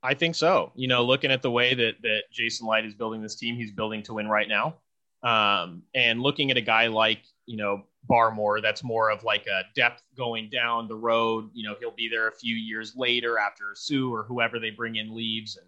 [0.00, 0.70] I think so.
[0.76, 3.72] You know, looking at the way that that Jason Licht is building this team, he's
[3.72, 4.76] building to win right now.
[5.24, 9.62] Um, and looking at a guy like you know Barmore, that's more of like a
[9.74, 11.50] depth going down the road.
[11.52, 14.96] You know, he'll be there a few years later after Suh or whoever they bring
[14.96, 15.56] in leaves.
[15.56, 15.66] And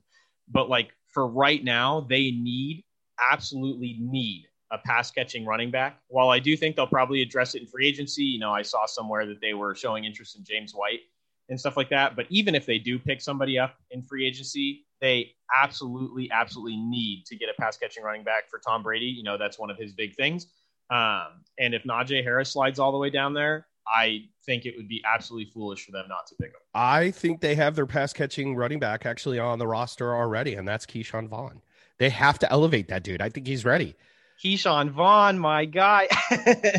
[0.48, 2.84] but like for right now, they need
[3.32, 6.00] absolutely need a pass catching running back.
[6.08, 8.86] While I do think they'll probably address it in free agency, you know, I saw
[8.86, 11.00] somewhere that they were showing interest in James White
[11.48, 12.16] and stuff like that.
[12.16, 17.24] But even if they do pick somebody up in free agency, they absolutely, absolutely need
[17.26, 19.06] to get a pass catching running back for Tom Brady.
[19.06, 20.46] You know, that's one of his big things.
[20.94, 24.88] Um, and if Najee Harris slides all the way down there, I think it would
[24.88, 26.60] be absolutely foolish for them not to pick him.
[26.74, 30.66] I think they have their pass catching running back actually on the roster already, and
[30.66, 31.60] that's Ke'Shawn Vaughn.
[31.98, 33.20] They have to elevate that dude.
[33.20, 33.94] I think he's ready.
[34.42, 36.08] Ke'Shawn Vaughn, my guy.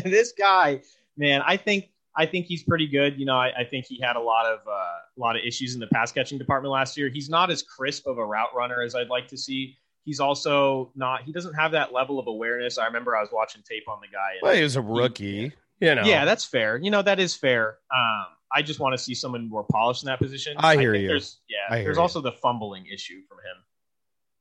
[0.04, 0.80] this guy,
[1.16, 3.18] man, I think I think he's pretty good.
[3.18, 5.74] You know, I, I think he had a lot of uh, a lot of issues
[5.74, 7.08] in the pass catching department last year.
[7.08, 9.76] He's not as crisp of a route runner as I'd like to see.
[10.06, 11.24] He's also not.
[11.24, 12.78] He doesn't have that level of awareness.
[12.78, 14.32] I remember I was watching tape on the guy.
[14.34, 16.04] and- Well, he was a rookie, you know.
[16.04, 16.78] Yeah, that's fair.
[16.78, 17.76] You know, that is fair.
[17.94, 20.54] Um, I just want to see someone more polished in that position.
[20.58, 21.08] I hear think you.
[21.08, 22.00] There's, yeah, I there's you.
[22.00, 23.62] also the fumbling issue from him.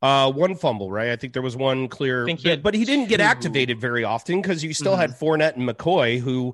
[0.01, 1.09] Uh, one fumble, right?
[1.09, 4.03] I think there was one clear, think he had but he didn't get activated very
[4.03, 6.53] often because you still had Fournette and McCoy who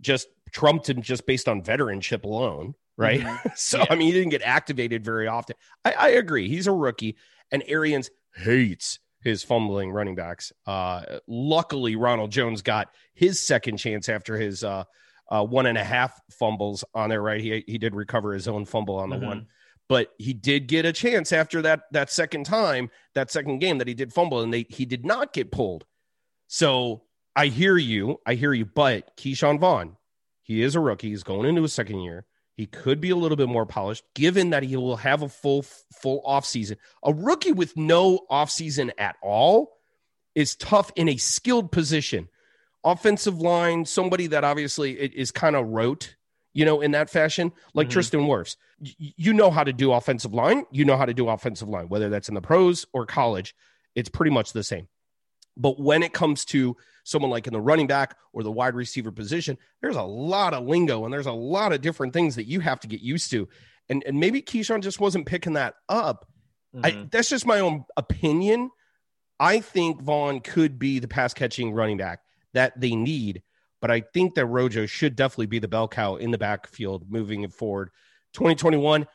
[0.00, 3.24] just trumped him just based on veteranship alone, right?
[3.54, 3.84] so Yeah.
[3.90, 5.54] I mean, he didn't get activated very often.
[5.84, 7.16] I, I agree, he's a rookie,
[7.52, 10.52] and Arians hates his fumbling running backs.
[10.66, 14.84] Uh, luckily, Ronald Jones got his second chance after his uh,
[15.30, 17.40] uh, one and a half fumbles on there, right?
[17.40, 19.26] He he did recover his own fumble on the Mhm.
[19.26, 19.46] one
[19.90, 23.88] but he did get a chance after that that second time that second game that
[23.88, 25.86] he did fumble and they he did not get pulled
[26.46, 27.02] so
[27.34, 29.96] i hear you i hear you but ke'shawn vaughn
[30.42, 32.26] he is a rookie he's going into his second year
[32.58, 35.62] he could be a little bit more polished given that he will have a full
[35.62, 36.76] full offseason.
[37.02, 39.78] a rookie with no offseason at all
[40.34, 42.28] is tough in a skilled position
[42.84, 46.14] offensive line somebody that obviously is kind of rote
[46.52, 47.92] you know in that fashion like Mhm.
[47.92, 50.64] tristan wirfs y- you know how to do offensive line.
[50.70, 53.54] You know how to do offensive line, whether that's in the pros or college.
[53.96, 54.86] It's pretty much the same.
[55.56, 56.76] But when it comes to
[57.08, 60.66] someone like in the running back or the wide receiver position, there's a lot of
[60.66, 63.48] lingo and there's a lot of different things that you have to get used to.
[63.88, 66.26] And and maybe Ke'Shawn just wasn't picking that up.
[66.82, 67.10] I, Mhm.
[67.10, 68.70] that's just my own opinion.
[69.40, 72.20] I think Vaughn could be the pass catching running back
[72.52, 73.42] that they need,
[73.80, 77.48] but I think that Rojo should definitely be the bell cow in the backfield moving
[77.48, 77.90] forward.
[78.34, 79.06] 2021.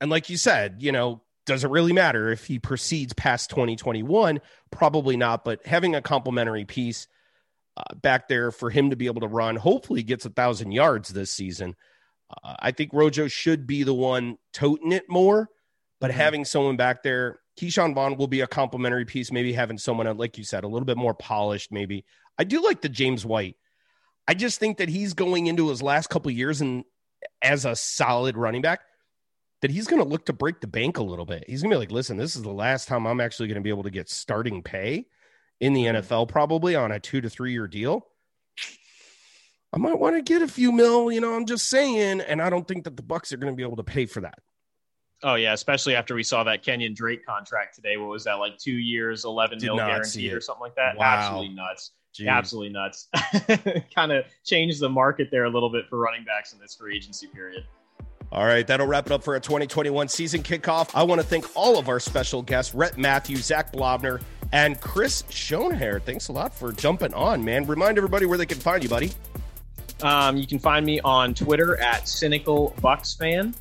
[0.00, 4.40] And like you said, you know, does it really matter if he proceeds past 2021?
[4.72, 5.44] Probably not.
[5.44, 7.06] But having a complimentary piece
[7.76, 11.10] uh, back there for him to be able to run, hopefully gets a thousand yards
[11.10, 11.74] this season.
[12.30, 15.48] Uh, I think Rojo should be the one toting it more,
[16.00, 19.32] but having someone back there, Ke'Shawn Vaughn will be a complimentary piece.
[19.32, 21.72] Maybe having someone, like you said, a little bit more polished.
[21.72, 22.04] Maybe
[22.38, 23.56] I do like the James White.
[24.28, 26.84] I just think that he's going into his last couple of years and
[27.42, 28.80] as a solid running back,
[29.62, 31.44] that he's going to look to break the bank a little bit.
[31.46, 33.62] He's going to be like, listen, this is the last time I'm actually going to
[33.62, 35.06] be able to get starting pay
[35.60, 38.06] in the NFL, probably on a two to three year deal.
[39.72, 42.20] I might want to get a few mil, you know, I'm just saying.
[42.20, 44.20] And I don't think that the Bucs are going to be able to pay for
[44.20, 44.38] that.
[45.22, 47.96] Oh yeah, especially after we saw that Kenyon Drake contract today.
[47.96, 48.58] What was that like?
[48.58, 50.96] Two years, eleven Did mil guaranteed or something like that.
[50.96, 51.06] Wow.
[51.06, 51.92] Absolutely nuts.
[52.18, 52.28] Jeez.
[52.28, 53.08] Absolutely nuts.
[53.94, 56.96] kind of changed the market there a little bit for running backs in this free
[56.96, 57.64] agency period.
[58.32, 60.90] All right, that'll wrap it up for a 2021 season kickoff.
[60.94, 64.20] I want to thank all of our special guests, Rhett Matthews, Zach Blobner,
[64.52, 66.02] and Chris Schoenhair.
[66.02, 67.66] Thanks a lot for jumping on, man.
[67.66, 69.12] Remind everybody where they can find you, buddy.
[70.02, 73.54] Um, you can find me on Twitter at cynical Bucs fan,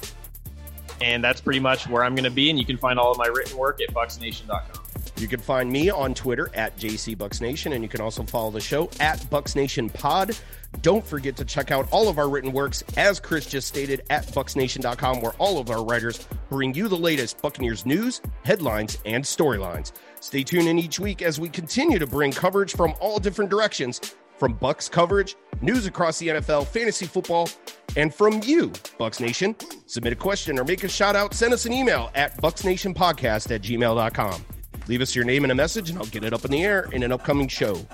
[1.01, 2.49] and that's pretty much where I'm going to be.
[2.49, 4.83] And you can find all of my written work at bucsnation.com.
[5.17, 8.89] You can find me on Twitter at JCBucsNation, and you can also follow the show
[8.99, 10.38] at BucsNationPod.
[10.81, 14.25] Don't forget to check out all of our written works, as Chris just stated, at
[14.27, 19.93] BucsNation.com, where all of our writers bring you the latest Buccaneers news, headlines, and storylines.
[20.20, 24.16] Stay tuned in each week as we continue to bring coverage from all different directions,
[24.38, 27.49] from Bucs coverage, news across the NFL, fantasy football,
[27.95, 29.55] and from you, Bucs Nation.
[29.86, 33.61] Submit a question or make a shout out, send us an email at bucsnationpodcast at
[33.61, 34.54] gmail.com.
[34.88, 36.88] Leave us your name and a message, and I'll get it up in the air
[36.91, 37.86] in an upcoming show.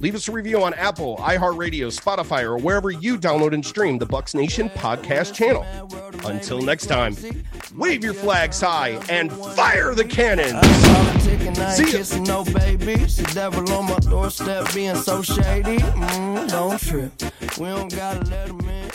[0.00, 4.06] Leave us a review on Apple, iHeartRadio, Spotify, or wherever you download and stream the
[4.06, 5.64] Bucs Nation podcast channel.
[6.26, 7.16] Until next time,
[7.74, 10.60] wave your flags high and fire the cannons.
[11.76, 12.24] See ya.
[12.24, 15.78] No the devil on my doorstep being so shady.
[15.78, 17.12] Mm, don't trip.
[17.58, 18.90] We don't gotta let him in.